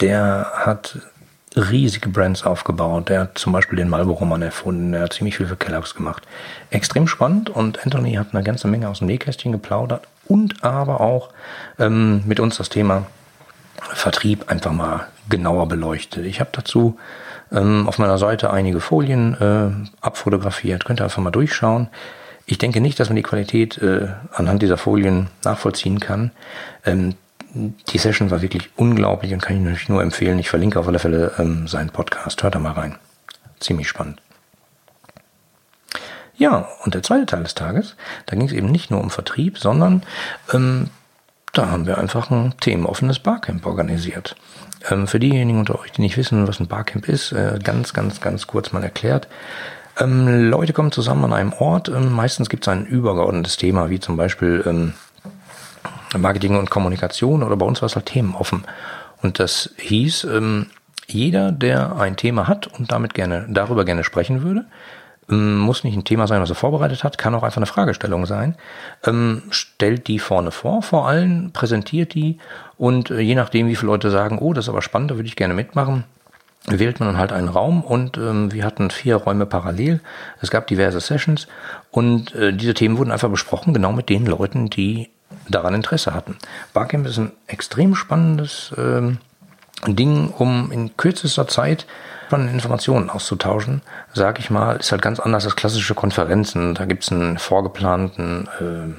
der 0.00 0.50
hat 0.54 0.98
riesige 1.56 2.08
Brands 2.08 2.44
aufgebaut. 2.44 3.08
Der 3.08 3.20
hat 3.20 3.38
zum 3.38 3.52
Beispiel 3.52 3.76
den 3.76 3.88
Marlboro-Mann 3.88 4.42
erfunden. 4.42 4.92
Der 4.92 5.02
hat 5.02 5.12
ziemlich 5.12 5.36
viel 5.36 5.46
für 5.46 5.56
Kellogg's 5.56 5.94
gemacht. 5.94 6.24
Extrem 6.70 7.06
spannend 7.06 7.50
und 7.50 7.84
Anthony 7.84 8.14
hat 8.14 8.28
eine 8.32 8.42
ganze 8.42 8.68
Menge 8.68 8.88
aus 8.88 8.98
dem 8.98 9.06
Nähkästchen 9.06 9.52
geplaudert 9.52 10.06
und 10.26 10.64
aber 10.64 11.00
auch 11.00 11.30
ähm, 11.78 12.22
mit 12.26 12.40
uns 12.40 12.56
das 12.56 12.68
Thema 12.68 13.06
Vertrieb 13.92 14.50
einfach 14.50 14.72
mal 14.72 15.08
genauer 15.28 15.68
beleuchtet. 15.68 16.24
Ich 16.26 16.40
habe 16.40 16.50
dazu 16.52 16.98
ähm, 17.52 17.86
auf 17.88 17.98
meiner 17.98 18.18
Seite 18.18 18.50
einige 18.50 18.80
Folien 18.80 19.34
äh, 19.40 20.04
abfotografiert. 20.04 20.84
Könnt 20.84 21.00
ihr 21.00 21.04
einfach 21.04 21.22
mal 21.22 21.30
durchschauen. 21.30 21.88
Ich 22.46 22.58
denke 22.58 22.80
nicht, 22.80 23.00
dass 23.00 23.08
man 23.08 23.16
die 23.16 23.22
Qualität 23.22 23.78
äh, 23.78 24.08
anhand 24.32 24.62
dieser 24.62 24.76
Folien 24.76 25.28
nachvollziehen 25.44 26.00
kann. 26.00 26.30
Ähm, 26.84 27.14
die 27.54 27.98
Session 27.98 28.30
war 28.30 28.42
wirklich 28.42 28.70
unglaublich 28.76 29.32
und 29.32 29.42
kann 29.42 29.56
ich 29.56 29.62
natürlich 29.62 29.88
nur 29.88 30.02
empfehlen. 30.02 30.38
Ich 30.38 30.50
verlinke 30.50 30.78
auf 30.80 30.88
alle 30.88 30.98
Fälle 30.98 31.32
ähm, 31.38 31.68
seinen 31.68 31.90
Podcast. 31.90 32.42
Hört 32.42 32.54
da 32.54 32.58
mal 32.58 32.72
rein. 32.72 32.96
Ziemlich 33.60 33.88
spannend. 33.88 34.20
Ja, 36.36 36.68
und 36.82 36.94
der 36.94 37.02
zweite 37.02 37.26
Teil 37.26 37.44
des 37.44 37.54
Tages, 37.54 37.94
da 38.26 38.36
ging 38.36 38.46
es 38.46 38.52
eben 38.52 38.66
nicht 38.66 38.90
nur 38.90 39.00
um 39.00 39.10
Vertrieb, 39.10 39.58
sondern 39.58 40.02
ähm, 40.52 40.90
da 41.52 41.70
haben 41.70 41.86
wir 41.86 41.98
einfach 41.98 42.30
ein 42.30 42.54
themenoffenes 42.60 43.20
Barcamp 43.20 43.64
organisiert. 43.64 44.34
Ähm, 44.90 45.06
für 45.06 45.20
diejenigen 45.20 45.60
unter 45.60 45.78
euch, 45.78 45.92
die 45.92 46.02
nicht 46.02 46.16
wissen, 46.16 46.48
was 46.48 46.58
ein 46.58 46.66
Barcamp 46.66 47.08
ist, 47.08 47.30
äh, 47.30 47.60
ganz, 47.62 47.94
ganz, 47.94 48.20
ganz 48.20 48.48
kurz 48.48 48.72
mal 48.72 48.82
erklärt. 48.82 49.28
Ähm, 49.98 50.50
Leute 50.50 50.72
kommen 50.72 50.90
zusammen 50.90 51.24
an 51.24 51.32
einem 51.32 51.52
Ort. 51.52 51.88
Ähm, 51.88 52.10
meistens 52.12 52.48
gibt 52.48 52.64
es 52.64 52.68
ein 52.68 52.84
übergeordnetes 52.84 53.56
Thema, 53.56 53.90
wie 53.90 54.00
zum 54.00 54.16
Beispiel 54.16 54.64
ähm, 54.66 54.94
Marketing 56.18 56.56
und 56.56 56.70
Kommunikation 56.70 57.42
oder 57.42 57.56
bei 57.56 57.66
uns 57.66 57.82
war 57.82 57.86
es 57.86 57.96
halt 57.96 58.06
themenoffen. 58.06 58.64
Und 59.22 59.38
das 59.38 59.70
hieß, 59.78 60.24
ähm, 60.24 60.66
jeder, 61.06 61.52
der 61.52 61.96
ein 61.96 62.16
Thema 62.16 62.48
hat 62.48 62.66
und 62.66 62.92
damit 62.92 63.14
gerne, 63.14 63.46
darüber 63.48 63.84
gerne 63.84 64.04
sprechen 64.04 64.42
würde, 64.42 64.64
ähm, 65.30 65.58
muss 65.58 65.84
nicht 65.84 65.96
ein 65.96 66.04
Thema 66.04 66.26
sein, 66.26 66.42
was 66.42 66.50
er 66.50 66.56
vorbereitet 66.56 67.04
hat, 67.04 67.18
kann 67.18 67.34
auch 67.34 67.42
einfach 67.42 67.58
eine 67.58 67.66
Fragestellung 67.66 68.26
sein. 68.26 68.56
Ähm, 69.04 69.42
stellt 69.50 70.06
die 70.08 70.18
vorne 70.18 70.50
vor, 70.50 70.82
vor 70.82 71.08
allem 71.08 71.50
präsentiert 71.52 72.14
die 72.14 72.38
und 72.76 73.10
äh, 73.10 73.20
je 73.20 73.34
nachdem, 73.34 73.68
wie 73.68 73.76
viele 73.76 73.92
Leute 73.92 74.10
sagen, 74.10 74.38
oh, 74.38 74.52
das 74.52 74.66
ist 74.66 74.68
aber 74.68 74.82
spannend, 74.82 75.10
da 75.10 75.16
würde 75.16 75.28
ich 75.28 75.36
gerne 75.36 75.54
mitmachen, 75.54 76.04
wählt 76.66 77.00
man 77.00 77.08
dann 77.08 77.18
halt 77.18 77.32
einen 77.32 77.48
Raum 77.48 77.82
und 77.82 78.16
ähm, 78.18 78.52
wir 78.52 78.64
hatten 78.64 78.90
vier 78.90 79.16
Räume 79.16 79.46
parallel. 79.46 80.00
Es 80.40 80.50
gab 80.50 80.66
diverse 80.66 81.00
Sessions 81.00 81.46
und 81.90 82.34
äh, 82.34 82.52
diese 82.52 82.74
Themen 82.74 82.98
wurden 82.98 83.10
einfach 83.12 83.30
besprochen, 83.30 83.74
genau 83.74 83.92
mit 83.92 84.08
den 84.08 84.26
Leuten, 84.26 84.70
die 84.70 85.10
daran 85.48 85.74
Interesse 85.74 86.14
hatten. 86.14 86.36
Barcamp 86.72 87.06
ist 87.06 87.18
ein 87.18 87.32
extrem 87.46 87.94
spannendes 87.94 88.72
ähm, 88.76 89.18
Ding, 89.86 90.30
um 90.30 90.70
in 90.72 90.96
kürzester 90.96 91.46
Zeit 91.48 91.86
von 92.30 92.48
Informationen 92.48 93.10
auszutauschen, 93.10 93.82
sag 94.12 94.38
ich 94.38 94.50
mal, 94.50 94.76
ist 94.76 94.92
halt 94.92 95.02
ganz 95.02 95.20
anders 95.20 95.44
als 95.44 95.56
klassische 95.56 95.94
Konferenzen. 95.94 96.74
Da 96.74 96.86
gibt's 96.86 97.12
einen 97.12 97.38
vorgeplanten 97.38 98.48
äh, 98.60 98.94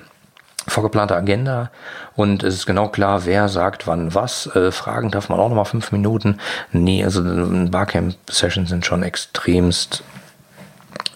vorgeplante 0.68 1.16
Agenda 1.16 1.70
und 2.16 2.44
es 2.44 2.56
ist 2.56 2.66
genau 2.66 2.88
klar, 2.88 3.26
wer 3.26 3.50
sagt 3.50 3.88
wann 3.88 4.16
was. 4.16 4.48
Äh, 4.56 4.72
Fragen 4.72 5.12
darf 5.12 5.30
man 5.30 5.40
auch 5.40 5.50
nochmal 5.50 5.66
fünf 5.66 5.92
Minuten. 5.92 6.40
Nee, 6.72 7.04
also 7.04 7.22
Barcamp-Sessions 7.24 8.70
sind 8.70 8.86
schon 8.86 9.04
extremst 9.04 10.04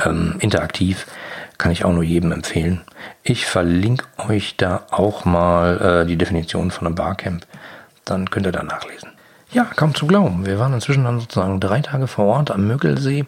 ähm, 0.05 0.35
interaktiv. 0.39 1.07
Kann 1.59 1.73
ich 1.73 1.85
auch 1.85 1.91
nur 1.91 2.03
jedem 2.03 2.31
empfehlen. 2.31 2.81
Ich 3.21 3.45
verlinke 3.45 4.05
euch 4.17 4.55
da 4.55 4.87
auch 4.91 5.25
mal 5.25 6.03
äh, 6.03 6.07
die 6.07 6.15
Definition 6.15 6.71
von 6.71 6.87
einem 6.87 6.95
Barcamp. 6.95 7.45
Dann 8.05 8.31
könnt 8.31 8.47
ihr 8.47 8.51
da 8.51 8.63
nachlesen. 8.63 9.09
Ja, 9.51 9.65
kaum 9.75 9.93
zu 9.93 10.07
glauben. 10.07 10.45
Wir 10.45 10.57
waren 10.57 10.73
inzwischen 10.73 11.03
dann 11.03 11.19
sozusagen 11.19 11.59
drei 11.59 11.81
Tage 11.81 12.07
vor 12.07 12.25
Ort 12.25 12.49
am 12.49 12.65
Möckelsee. 12.65 13.25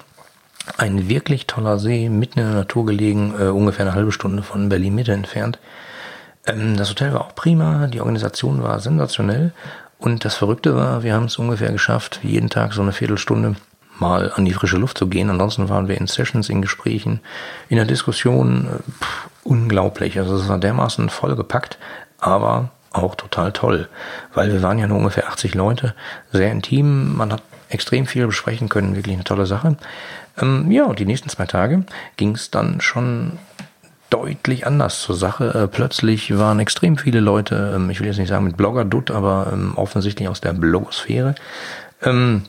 Ein 0.77 1.09
wirklich 1.09 1.45
toller 1.45 1.77
See, 1.77 2.07
mitten 2.07 2.39
in 2.39 2.45
der 2.45 2.55
Natur 2.55 2.85
gelegen, 2.85 3.33
äh, 3.37 3.47
ungefähr 3.47 3.85
eine 3.85 3.95
halbe 3.95 4.13
Stunde 4.13 4.43
von 4.43 4.69
Berlin 4.69 4.95
Mitte 4.95 5.11
entfernt. 5.11 5.59
Ähm, 6.47 6.77
das 6.77 6.89
Hotel 6.89 7.13
war 7.13 7.21
auch 7.21 7.35
prima, 7.35 7.87
die 7.87 7.99
Organisation 7.99 8.63
war 8.63 8.79
sensationell 8.79 9.51
und 9.99 10.23
das 10.23 10.35
Verrückte 10.35 10.75
war, 10.75 11.03
wir 11.03 11.13
haben 11.15 11.25
es 11.25 11.37
ungefähr 11.37 11.71
geschafft, 11.71 12.21
jeden 12.23 12.49
Tag 12.49 12.73
so 12.73 12.81
eine 12.81 12.93
Viertelstunde 12.93 13.55
mal 14.01 14.33
an 14.35 14.43
die 14.43 14.53
frische 14.53 14.77
Luft 14.77 14.97
zu 14.97 15.07
gehen. 15.07 15.29
Ansonsten 15.29 15.69
waren 15.69 15.87
wir 15.87 15.97
in 15.97 16.07
Sessions, 16.07 16.49
in 16.49 16.61
Gesprächen, 16.61 17.21
in 17.69 17.77
der 17.77 17.85
Diskussion. 17.85 18.67
Pff, 19.01 19.29
unglaublich. 19.43 20.19
Also 20.19 20.35
es 20.35 20.49
war 20.49 20.57
dermaßen 20.57 21.09
vollgepackt, 21.09 21.77
aber 22.19 22.69
auch 22.91 23.15
total 23.15 23.51
toll, 23.53 23.87
weil 24.33 24.51
wir 24.51 24.61
waren 24.61 24.77
ja 24.77 24.87
nur 24.87 24.97
ungefähr 24.97 25.27
80 25.29 25.55
Leute, 25.55 25.95
sehr 26.33 26.51
intim, 26.51 27.15
man 27.15 27.31
hat 27.31 27.41
extrem 27.69 28.05
viel 28.05 28.27
besprechen 28.27 28.67
können, 28.67 28.97
wirklich 28.97 29.15
eine 29.15 29.23
tolle 29.23 29.45
Sache. 29.45 29.77
Ähm, 30.41 30.69
ja, 30.71 30.83
und 30.83 30.99
die 30.99 31.05
nächsten 31.05 31.29
zwei 31.29 31.45
Tage 31.45 31.85
ging 32.17 32.35
es 32.35 32.51
dann 32.51 32.81
schon 32.81 33.39
deutlich 34.09 34.67
anders 34.67 35.01
zur 35.01 35.15
Sache. 35.15 35.53
Äh, 35.53 35.67
plötzlich 35.67 36.37
waren 36.37 36.59
extrem 36.59 36.97
viele 36.97 37.21
Leute, 37.21 37.73
ähm, 37.75 37.89
ich 37.89 38.01
will 38.01 38.07
jetzt 38.07 38.17
nicht 38.17 38.27
sagen 38.27 38.43
mit 38.43 38.57
Blogger-Dutt, 38.57 39.09
aber 39.09 39.51
ähm, 39.53 39.73
offensichtlich 39.77 40.27
aus 40.27 40.41
der 40.41 40.51
Blogosphäre, 40.51 41.35
ähm, 42.03 42.43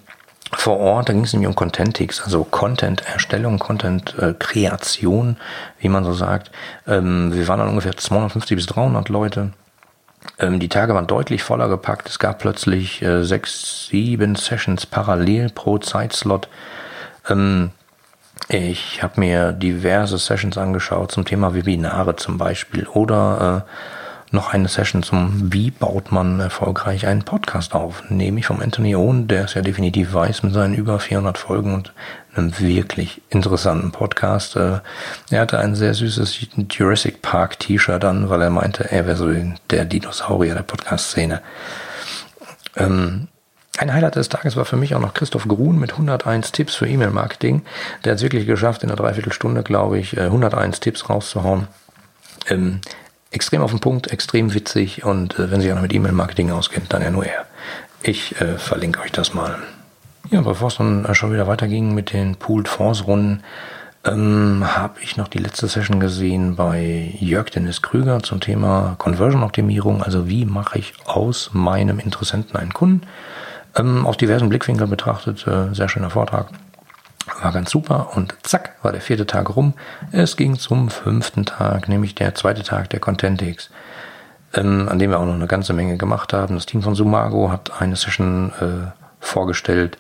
vor 0.55 0.79
Ort, 0.79 1.09
da 1.09 1.13
ging 1.13 1.25
es 1.25 1.33
nämlich 1.33 1.49
um 1.49 1.55
Contentix, 1.55 2.21
also 2.23 2.45
Content-Erstellung, 2.45 3.59
Content-Kreation, 3.59 5.37
wie 5.79 5.89
man 5.89 6.05
so 6.05 6.13
sagt. 6.13 6.51
Ähm, 6.87 7.33
wir 7.35 7.49
waren 7.49 7.59
dann 7.59 7.69
ungefähr 7.69 7.97
250 7.97 8.57
bis 8.57 8.67
300 8.67 9.09
Leute. 9.09 9.53
Ähm, 10.39 10.61
die 10.61 10.69
Tage 10.69 10.95
waren 10.95 11.07
deutlich 11.07 11.43
voller 11.43 11.69
gepackt. 11.69 12.09
Es 12.09 12.19
gab 12.19 12.39
plötzlich 12.39 13.03
äh, 13.03 13.25
sechs, 13.25 13.87
sieben 13.89 14.35
Sessions 14.37 14.87
parallel 14.87 15.51
pro 15.51 15.79
Zeitslot. 15.79 16.49
Ähm, 17.29 17.71
ich 18.49 19.03
habe 19.03 19.21
mir 19.21 19.53
diverse 19.53 20.19
Sessions 20.19 20.59
angeschaut 20.59 21.13
zum 21.13 21.25
Thema 21.25 21.55
Webinare 21.55 22.17
zum 22.17 22.39
Beispiel 22.39 22.87
oder 22.87 23.65
äh, 23.67 24.02
noch 24.33 24.53
eine 24.53 24.69
Session 24.69 25.03
zum 25.03 25.53
Wie 25.53 25.71
baut 25.71 26.11
man 26.11 26.41
erfolgreich 26.41 27.07
einen 27.07 27.23
Podcast 27.23 27.75
auf, 27.75 28.03
nämlich 28.09 28.47
vom 28.47 28.61
Anthony 28.61 28.97
Owen, 28.97 29.29
der 29.29 29.45
es 29.45 29.55
ja 29.55 29.62
definitiv 29.62 30.15
weiß 30.15 30.43
mit 30.43 30.55
seinen 30.55 30.75
über 30.75 30.99
400 30.99 31.37
Folgen 31.37 31.75
und 31.75 31.93
einem 32.35 32.59
wirklich 32.59 33.21
interessanten 33.29 33.93
Podcast. 33.93 34.57
Äh, 34.57 34.81
er 35.31 35.41
hatte 35.41 35.59
ein 35.59 35.75
sehr 35.75 35.95
süßes 35.95 36.39
Jurassic 36.71 37.21
Park 37.21 37.59
T-Shirt 37.59 38.05
an, 38.05 38.31
weil 38.31 38.43
er 38.43 38.51
meinte, 38.51 38.91
er 38.91 39.07
wäre 39.07 39.17
so 39.17 39.31
der 39.71 39.85
Dinosaurier 39.85 40.55
der 40.55 40.62
Podcast-Szene. 40.62 41.43
Ähm, 42.77 43.29
ein 43.79 43.93
Highlight 43.93 44.17
des 44.17 44.29
Tages 44.29 44.57
war 44.57 44.65
für 44.65 44.77
mich 44.77 44.95
auch 44.95 45.01
noch 45.01 45.15
Christoph 45.15 45.49
Grun 45.49 45.79
mit 45.79 45.93
101 45.93 46.53
Tipps 46.53 46.75
für 46.75 46.87
E-Mail-Marketing. 46.87 47.62
Der 48.05 48.12
hat 48.12 48.17
es 48.17 48.23
wirklich 48.23 48.47
geschafft, 48.47 48.83
in 48.83 48.91
einer 48.91 48.97
Dreiviertelstunde, 48.97 49.62
glaube 49.62 49.99
ich, 49.99 50.19
101 50.19 50.77
äh, 50.77 50.81
Tipps 50.81 51.09
rauszuhauen. 51.09 51.69
Ähm, 52.49 52.81
extrem 53.33 53.62
auf 53.62 53.71
den 53.71 53.81
Punkt, 53.81 54.11
extrem 54.11 54.55
witzig 54.55 55.05
und 55.05 55.39
äh, 55.39 55.51
wenn 55.51 55.61
sich 55.61 55.71
einer 55.71 55.83
mit 55.83 55.93
E-Mail-Marketing 55.93 56.51
auskennt, 56.51 56.93
dann 56.93 57.03
ja 57.03 57.11
nur 57.11 57.27
er. 57.27 57.47
Ich 58.03 58.41
äh, 58.41 58.59
verlinke 58.59 59.01
euch 59.01 59.12
das 59.12 59.35
mal. 59.35 59.59
Ja, 60.31 60.41
bevor 60.41 60.69
es 60.69 60.77
dann 60.77 61.05
äh, 61.05 61.15
schon 61.15 61.33
wieder 61.33 61.47
weiterging 61.47 61.95
mit 61.95 62.12
den 62.12 62.37
Pooled 62.37 62.69
Fonds-Runden, 62.69 63.43
ähm, 64.05 64.65
habe 64.65 65.01
ich 65.01 65.17
noch 65.17 65.29
die 65.29 65.39
letzte 65.39 65.69
Session 65.69 66.01
gesehen 66.01 66.57
bei 66.57 67.15
Jörg 67.21 67.51
Dennis 67.51 67.83
Krüger 67.83 68.23
zum 68.23 68.41
Thema 68.41 68.97
Conversion-Optimierung. 68.99 70.03
Also 70.03 70.29
wie 70.29 70.45
mache 70.45 70.79
ich 70.79 70.95
aus 71.05 71.51
meinem 71.53 71.99
Interessenten 71.99 72.57
einen 72.57 72.73
Kunden? 72.73 73.07
Ähm, 73.77 74.07
aus 74.07 74.17
diversen 74.17 74.49
Blickwinkeln 74.49 74.91
betrachtet, 74.91 75.47
äh, 75.47 75.73
sehr 75.73 75.89
schöner 75.89 76.11
Vortrag. 76.11 76.49
War 77.43 77.53
ganz 77.53 77.71
super 77.71 78.11
und 78.15 78.37
zack, 78.43 78.77
war 78.83 78.93
der 78.93 79.01
vierte 79.01 79.27
Tag 79.27 79.57
rum. 79.57 79.75
Es 80.13 80.37
ging 80.37 80.59
zum 80.59 80.91
fünften 80.91 81.45
Tag, 81.45 81.89
nämlich 81.89 82.15
der 82.15 82.37
zweite 82.37 82.63
Tag 82.63 82.91
der 82.91 83.01
Contentix, 83.01 83.69
ähm, 84.55 84.89
an 84.89 85.01
dem 85.01 85.11
wir 85.11 85.19
auch 85.19 85.27
noch 85.27 85.35
eine 85.35 85.49
ganze 85.49 85.73
Menge 85.73 85.97
gemacht 85.97 86.33
haben. 86.33 86.55
Das 86.55 86.67
Team 86.67 86.83
von 86.83 86.95
Sumago 86.95 87.51
hat 87.51 87.81
eine 87.81 87.97
Session 87.97 88.53
äh, 88.61 88.93
vorgestellt. 89.19 89.99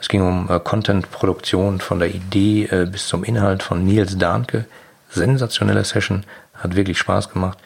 Es 0.00 0.08
ging 0.08 0.22
um 0.22 0.48
äh, 0.48 0.60
Content-Produktion 0.60 1.80
von 1.80 1.98
der 1.98 2.14
Idee 2.14 2.66
äh, 2.66 2.86
bis 2.86 3.08
zum 3.08 3.24
Inhalt 3.24 3.64
von 3.64 3.84
Nils 3.84 4.16
Dahnke. 4.16 4.66
Sensationelle 5.10 5.84
Session, 5.84 6.24
hat 6.54 6.76
wirklich 6.76 6.98
Spaß 6.98 7.30
gemacht. 7.30 7.58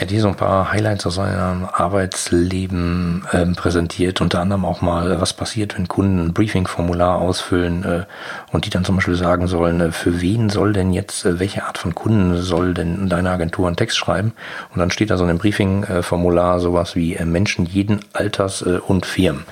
Hat 0.00 0.08
hier 0.08 0.22
so 0.22 0.28
ein 0.28 0.34
paar 0.34 0.72
Highlights 0.72 1.04
aus 1.04 1.16
seinem 1.16 1.66
Arbeitsleben 1.70 3.26
ähm, 3.34 3.54
präsentiert, 3.54 4.22
unter 4.22 4.40
anderem 4.40 4.64
auch 4.64 4.80
mal, 4.80 5.20
was 5.20 5.34
passiert, 5.34 5.76
wenn 5.76 5.88
Kunden 5.88 6.20
ein 6.20 6.32
Briefing-Formular 6.32 7.18
ausfüllen 7.18 7.84
äh, 7.84 8.04
und 8.50 8.64
die 8.64 8.70
dann 8.70 8.82
zum 8.82 8.96
Beispiel 8.96 9.16
sagen 9.16 9.46
sollen, 9.46 9.78
äh, 9.82 9.92
für 9.92 10.22
wen 10.22 10.48
soll 10.48 10.72
denn 10.72 10.94
jetzt, 10.94 11.26
äh, 11.26 11.38
welche 11.38 11.64
Art 11.64 11.76
von 11.76 11.94
Kunden 11.94 12.40
soll 12.40 12.72
denn 12.72 13.10
deine 13.10 13.30
Agentur 13.30 13.66
einen 13.66 13.76
Text 13.76 13.98
schreiben? 13.98 14.32
Und 14.72 14.78
dann 14.78 14.90
steht 14.90 15.10
da 15.10 15.18
so 15.18 15.26
ein 15.26 15.36
Briefing-Formular 15.36 16.60
sowas 16.60 16.96
wie 16.96 17.16
äh, 17.16 17.26
Menschen 17.26 17.66
jeden 17.66 18.00
Alters 18.14 18.62
äh, 18.62 18.78
und 18.78 19.04
Firmen. 19.04 19.44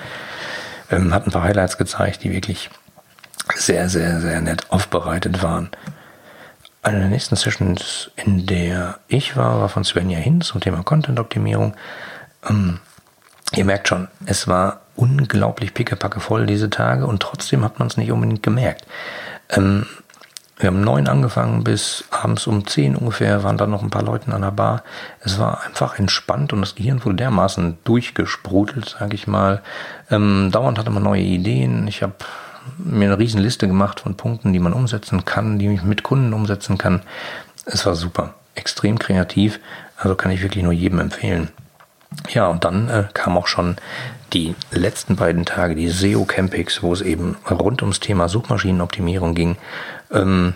Ähm, 0.90 1.12
hat 1.12 1.26
ein 1.26 1.30
paar 1.30 1.42
Highlights 1.42 1.76
gezeigt, 1.76 2.24
die 2.24 2.32
wirklich 2.32 2.70
sehr, 3.54 3.90
sehr, 3.90 4.20
sehr 4.20 4.40
nett 4.40 4.62
aufbereitet 4.70 5.42
waren. 5.42 5.68
Eine 6.88 7.00
der 7.00 7.08
nächsten 7.10 7.36
Sessions, 7.36 8.10
in 8.16 8.46
der 8.46 8.98
ich 9.08 9.36
war, 9.36 9.60
war 9.60 9.68
von 9.68 9.84
Svenja 9.84 10.18
Hin 10.18 10.40
zum 10.40 10.62
Thema 10.62 10.82
Content-Optimierung. 10.82 11.74
Ähm, 12.48 12.80
ihr 13.54 13.66
merkt 13.66 13.88
schon, 13.88 14.08
es 14.24 14.48
war 14.48 14.80
unglaublich 14.96 15.74
pickepacke 15.74 16.18
voll 16.18 16.46
diese 16.46 16.70
Tage 16.70 17.06
und 17.06 17.20
trotzdem 17.20 17.62
hat 17.62 17.78
man 17.78 17.88
es 17.88 17.98
nicht 17.98 18.10
unbedingt 18.10 18.42
gemerkt. 18.42 18.86
Ähm, 19.50 19.84
wir 20.56 20.68
haben 20.68 20.80
neun 20.80 21.08
angefangen 21.08 21.62
bis 21.62 22.04
abends 22.10 22.46
um 22.46 22.66
zehn 22.66 22.96
ungefähr, 22.96 23.44
waren 23.44 23.58
dann 23.58 23.70
noch 23.70 23.82
ein 23.82 23.90
paar 23.90 24.02
Leute 24.02 24.32
an 24.32 24.40
der 24.40 24.50
Bar. 24.50 24.82
Es 25.20 25.38
war 25.38 25.60
einfach 25.66 25.98
entspannt 25.98 26.54
und 26.54 26.62
das 26.62 26.74
Gehirn 26.74 27.04
wurde 27.04 27.16
dermaßen 27.16 27.76
durchgesprudelt, 27.84 28.96
sage 28.98 29.14
ich 29.14 29.26
mal. 29.26 29.60
Ähm, 30.10 30.48
dauernd 30.50 30.78
hatte 30.78 30.88
man 30.88 31.02
neue 31.02 31.20
Ideen. 31.20 31.86
Ich 31.86 32.02
habe 32.02 32.14
mir 32.78 33.06
eine 33.06 33.18
riesen 33.18 33.40
Liste 33.40 33.66
gemacht 33.66 34.00
von 34.00 34.16
Punkten, 34.16 34.52
die 34.52 34.58
man 34.58 34.72
umsetzen 34.72 35.24
kann, 35.24 35.58
die 35.58 35.68
ich 35.68 35.82
mit 35.82 36.02
Kunden 36.02 36.32
umsetzen 36.32 36.78
kann. 36.78 37.02
Es 37.64 37.86
war 37.86 37.94
super, 37.94 38.34
extrem 38.54 38.98
kreativ, 38.98 39.60
also 39.96 40.14
kann 40.14 40.30
ich 40.30 40.42
wirklich 40.42 40.64
nur 40.64 40.72
jedem 40.72 41.00
empfehlen. 41.00 41.48
Ja, 42.30 42.46
und 42.46 42.64
dann 42.64 42.88
äh, 42.88 43.04
kam 43.12 43.36
auch 43.36 43.46
schon 43.46 43.76
die 44.32 44.54
letzten 44.70 45.16
beiden 45.16 45.44
Tage, 45.44 45.74
die 45.74 45.88
SEO 45.88 46.24
Campings, 46.24 46.82
wo 46.82 46.92
es 46.92 47.02
eben 47.02 47.36
rund 47.50 47.82
ums 47.82 48.00
Thema 48.00 48.28
Suchmaschinenoptimierung 48.28 49.34
ging. 49.34 49.56
Ähm, 50.10 50.54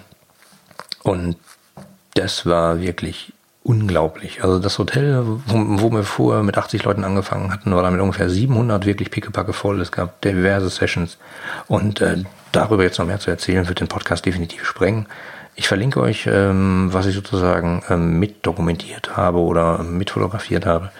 und 1.03 1.37
das 2.15 2.47
war 2.47 2.81
wirklich 2.81 3.33
unglaublich. 3.65 4.43
Also 4.43 4.59
das 4.59 4.79
Hotel, 4.79 5.23
wo, 5.25 5.41
wo 5.47 5.91
wir 5.93 6.03
vorher 6.05 6.43
mit 6.43 6.59
80 6.59 6.85
Leuten 6.85 7.05
angefangen 7.05 7.53
hatten, 7.53 7.75
war 7.75 7.83
damit 7.83 8.01
ungefähr 8.01 8.29
700 8.29 8.87
wirklich 8.87 9.11
pickepacke 9.11 9.53
voll. 9.53 9.81
Es 9.81 9.93
gab 9.93 10.21
diverse 10.21 10.69
Sessions 10.69 11.19
und 11.69 12.01
äh, 12.01 12.25
darüber 12.51 12.83
jetzt 12.83 12.99
noch 12.99 13.07
mehr 13.07 13.21
zu 13.21 13.31
erzählen, 13.31 13.69
wird 13.69 13.81
den 13.81 13.89
Podcast 13.89 14.27
definitiv 14.27 14.65
sprengen. 14.65 15.07
Ich 15.55 15.69
verlinke 15.69 16.01
euch, 16.01 16.27
ähm, 16.27 16.89
was 16.93 17.07
ich 17.07 17.15
sozusagen 17.15 17.83
ähm, 17.89 18.19
mit 18.19 18.45
dokumentiert 18.45 19.17
habe 19.17 19.39
oder 19.39 19.83
mit 19.83 20.11
fotografiert 20.11 20.67
habe 20.67 20.91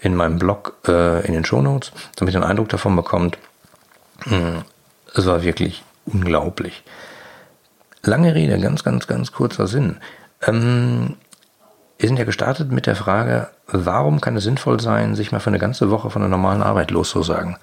in 0.00 0.14
meinem 0.14 0.38
Blog 0.38 0.76
äh, 0.88 1.24
in 1.26 1.32
den 1.32 1.44
Shownotes, 1.44 1.92
damit 2.16 2.34
ihr 2.34 2.40
einen 2.40 2.50
Eindruck 2.50 2.70
davon 2.70 2.96
bekommt. 2.96 3.38
Hm, 4.24 4.62
es 5.14 5.26
war 5.26 5.42
wirklich 5.42 5.84
unglaublich. 6.06 6.82
Lange 8.02 8.34
Rede, 8.34 8.58
ganz, 8.58 8.84
ganz, 8.84 9.06
ganz 9.06 9.32
kurzer 9.32 9.66
Sinn. 9.66 9.96
Ähm, 10.46 11.16
wir 11.98 12.08
sind 12.08 12.18
ja 12.18 12.24
gestartet 12.24 12.72
mit 12.72 12.86
der 12.86 12.96
Frage, 12.96 13.48
warum 13.66 14.20
kann 14.20 14.36
es 14.36 14.44
sinnvoll 14.44 14.80
sein, 14.80 15.14
sich 15.14 15.32
mal 15.32 15.40
für 15.40 15.50
eine 15.50 15.58
ganze 15.58 15.90
Woche 15.90 16.10
von 16.10 16.22
der 16.22 16.28
normalen 16.28 16.62
Arbeit 16.62 16.90
loszusagen? 16.90 17.56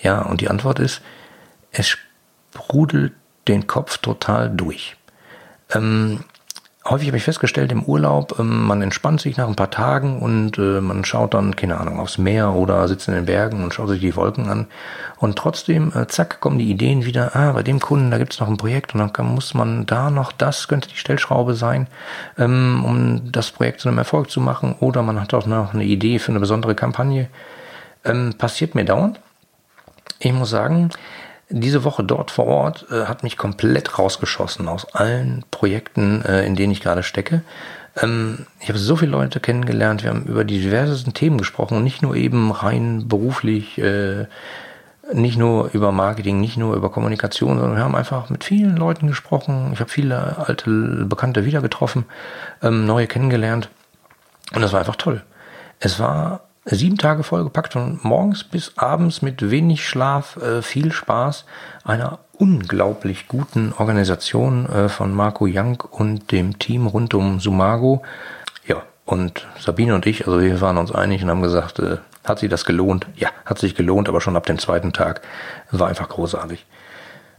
Ja, 0.00 0.22
und 0.22 0.40
die 0.40 0.48
Antwort 0.48 0.78
ist, 0.78 1.02
es 1.72 1.88
sprudelt 1.88 3.12
den 3.48 3.66
Kopf 3.66 3.98
total 3.98 4.50
durch. 4.50 4.96
Ähm, 5.70 6.24
häufig 6.84 7.08
habe 7.08 7.16
ich 7.16 7.22
festgestellt 7.22 7.70
im 7.70 7.84
Urlaub, 7.84 8.38
ähm, 8.38 8.64
man 8.64 8.82
entspannt 8.82 9.20
sich 9.20 9.36
nach 9.36 9.46
ein 9.46 9.56
paar 9.56 9.70
Tagen 9.70 10.18
und 10.18 10.58
äh, 10.58 10.80
man 10.80 11.04
schaut 11.04 11.34
dann, 11.34 11.54
keine 11.54 11.78
Ahnung, 11.78 12.00
aufs 12.00 12.18
Meer 12.18 12.54
oder 12.54 12.86
sitzt 12.88 13.08
in 13.08 13.14
den 13.14 13.26
Bergen 13.26 13.62
und 13.62 13.72
schaut 13.72 13.88
sich 13.88 14.00
die 14.00 14.16
Wolken 14.16 14.48
an. 14.48 14.66
Und 15.18 15.36
trotzdem, 15.36 15.92
äh, 15.94 16.06
zack, 16.08 16.40
kommen 16.40 16.58
die 16.58 16.70
Ideen 16.70 17.04
wieder, 17.04 17.36
ah, 17.36 17.52
bei 17.52 17.62
dem 17.62 17.78
Kunden, 17.78 18.10
da 18.10 18.18
gibt's 18.18 18.40
noch 18.40 18.48
ein 18.48 18.56
Projekt 18.56 18.94
und 18.94 19.16
dann 19.16 19.26
muss 19.26 19.54
man 19.54 19.86
da 19.86 20.10
noch, 20.10 20.32
das 20.32 20.66
könnte 20.66 20.88
die 20.88 20.96
Stellschraube 20.96 21.54
sein, 21.54 21.86
ähm, 22.38 22.84
um 22.84 23.32
das 23.32 23.50
Projekt 23.52 23.80
zu 23.80 23.88
einem 23.88 23.98
Erfolg 23.98 24.30
zu 24.30 24.40
machen. 24.40 24.74
Oder 24.80 25.02
man 25.02 25.20
hat 25.20 25.34
auch 25.34 25.46
noch 25.46 25.74
eine 25.74 25.84
Idee 25.84 26.18
für 26.18 26.32
eine 26.32 26.40
besondere 26.40 26.74
Kampagne. 26.74 27.28
Ähm, 28.04 28.34
passiert 28.36 28.74
mir 28.74 28.84
dauernd. 28.84 29.20
Ich 30.18 30.32
muss 30.32 30.50
sagen, 30.50 30.90
diese 31.52 31.84
Woche 31.84 32.02
dort 32.02 32.30
vor 32.30 32.46
Ort 32.46 32.86
äh, 32.90 33.04
hat 33.04 33.22
mich 33.22 33.36
komplett 33.36 33.98
rausgeschossen 33.98 34.68
aus 34.68 34.94
allen 34.94 35.44
Projekten, 35.50 36.24
äh, 36.24 36.44
in 36.46 36.56
denen 36.56 36.72
ich 36.72 36.80
gerade 36.80 37.02
stecke. 37.02 37.42
Ähm, 38.00 38.46
ich 38.60 38.68
habe 38.68 38.78
so 38.78 38.96
viele 38.96 39.12
Leute 39.12 39.38
kennengelernt, 39.38 40.02
wir 40.02 40.10
haben 40.10 40.24
über 40.24 40.44
die 40.44 40.60
diversesten 40.60 41.14
Themen 41.14 41.38
gesprochen 41.38 41.84
nicht 41.84 42.02
nur 42.02 42.16
eben 42.16 42.50
rein 42.50 43.06
beruflich, 43.06 43.78
äh, 43.78 44.26
nicht 45.12 45.36
nur 45.36 45.70
über 45.72 45.92
Marketing, 45.92 46.40
nicht 46.40 46.56
nur 46.56 46.74
über 46.74 46.90
Kommunikation, 46.90 47.58
sondern 47.58 47.76
wir 47.76 47.84
haben 47.84 47.96
einfach 47.96 48.30
mit 48.30 48.44
vielen 48.44 48.76
Leuten 48.76 49.08
gesprochen. 49.08 49.70
Ich 49.74 49.80
habe 49.80 49.90
viele 49.90 50.38
alte 50.38 50.70
Bekannte 51.06 51.44
wieder 51.44 51.60
getroffen, 51.60 52.06
ähm, 52.62 52.86
neue 52.86 53.06
kennengelernt 53.06 53.68
und 54.54 54.62
das 54.62 54.72
war 54.72 54.80
einfach 54.80 54.96
toll. 54.96 55.22
Es 55.80 55.98
war 55.98 56.40
sieben 56.64 56.98
Tage 56.98 57.22
vollgepackt 57.22 57.72
von 57.72 57.98
morgens 58.02 58.44
bis 58.44 58.76
abends 58.76 59.22
mit 59.22 59.50
wenig 59.50 59.86
Schlaf, 59.86 60.36
äh, 60.36 60.62
viel 60.62 60.92
Spaß, 60.92 61.44
einer 61.84 62.20
unglaublich 62.38 63.28
guten 63.28 63.72
Organisation 63.72 64.66
äh, 64.66 64.88
von 64.88 65.12
Marco 65.14 65.46
Young 65.48 65.80
und 65.90 66.30
dem 66.32 66.58
Team 66.58 66.86
rund 66.86 67.14
um 67.14 67.40
Sumago. 67.40 68.02
Ja, 68.66 68.82
und 69.04 69.46
Sabine 69.58 69.94
und 69.94 70.06
ich, 70.06 70.26
also 70.26 70.40
wir 70.40 70.60
waren 70.60 70.78
uns 70.78 70.92
einig 70.92 71.22
und 71.22 71.30
haben 71.30 71.42
gesagt, 71.42 71.78
äh, 71.80 71.98
hat 72.24 72.38
sich 72.38 72.48
das 72.48 72.64
gelohnt? 72.64 73.06
Ja, 73.16 73.30
hat 73.44 73.58
sich 73.58 73.74
gelohnt, 73.74 74.08
aber 74.08 74.20
schon 74.20 74.36
ab 74.36 74.46
dem 74.46 74.58
zweiten 74.58 74.92
Tag 74.92 75.22
war 75.72 75.88
einfach 75.88 76.08
großartig. 76.08 76.64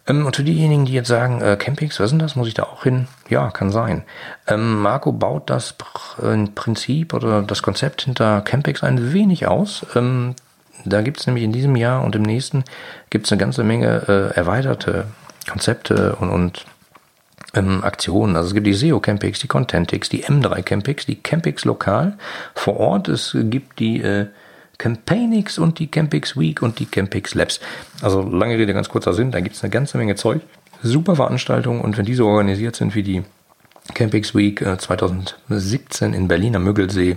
Ähm, 0.08 0.26
und 0.26 0.36
für 0.36 0.44
diejenigen, 0.44 0.86
die 0.86 0.94
jetzt 0.94 1.08
sagen, 1.08 1.42
äh, 1.42 1.56
Campings, 1.58 2.00
was 2.00 2.10
denn 2.10 2.20
das? 2.20 2.36
Muss 2.36 2.48
ich 2.48 2.54
da 2.54 2.64
auch 2.64 2.84
hin? 2.84 3.08
Ja, 3.30 3.52
kann 3.52 3.72
sein. 3.72 4.04
Ähm, 4.48 4.82
Marco 4.82 5.12
baut 5.12 5.50
das 5.50 5.74
Pr 5.74 6.48
Prinzip 6.56 7.14
oder 7.14 7.42
das 7.42 7.62
Konzept 7.62 8.04
hinter 8.04 8.42
Campings 8.42 8.84
ein 8.84 9.14
wenig 9.14 9.48
aus. 9.48 9.86
Ähm, 9.96 10.36
da 10.86 11.02
gibt 11.02 11.20
es 11.20 11.28
nämlich 11.28 11.44
in 11.44 11.54
diesem 11.54 11.76
Jahr 11.76 12.04
und 12.04 12.16
im 12.16 12.24
nächsten 12.24 12.64
gibt 13.10 13.26
es 13.26 13.32
eine 13.32 13.40
ganze 13.40 13.64
Menge 13.64 14.04
äh, 14.08 14.36
erweiterte 14.36 15.06
Konzepte 15.50 16.16
und, 16.16 16.30
und 16.30 16.66
ähm, 17.54 17.84
Aktionen. 17.84 18.36
Also 18.36 18.50
es 18.50 18.54
gibt 18.54 18.68
die 18.68 18.74
SEO 18.74 19.00
Campings, 19.00 19.40
die 19.40 19.48
Contentix, 19.48 20.10
die 20.10 20.26
M3 20.26 20.62
Campings, 20.64 21.06
die 21.06 21.16
Campings 21.16 21.66
lokal 21.66 22.18
vor 22.56 22.78
Ort. 22.78 23.08
Es 23.08 23.36
gibt 23.40 23.80
die 23.80 24.02
äh, 24.02 24.28
Campaignix 24.84 25.60
und 25.60 25.80
die 25.80 25.88
Campix 25.88 26.38
Week 26.38 26.62
und 26.62 26.78
die 26.78 26.86
Campix 26.86 27.36
Labs. 27.36 27.62
Also 28.02 28.22
lange 28.22 28.58
Rede, 28.58 28.74
ganz 28.74 28.90
kurzer 28.90 29.14
Sinn, 29.14 29.32
da 29.32 29.40
gibt 29.40 29.56
es 29.56 29.64
eine 29.64 29.72
ganze 29.72 29.98
Menge 29.98 30.16
Zeug. 30.16 30.42
Super 30.82 31.16
Veranstaltungen 31.16 31.80
und 31.80 31.98
wenn 31.98 32.04
diese 32.04 32.26
organisiert 32.26 32.76
sind 32.76 32.94
wie 32.94 33.02
die 33.02 33.24
Campix 33.94 34.36
Week 34.36 34.62
2017 34.62 36.14
äh, 36.14 36.18
in 36.18 36.28
Berlin 36.28 36.58
am 36.58 36.66
Müggelsee, 36.66 37.16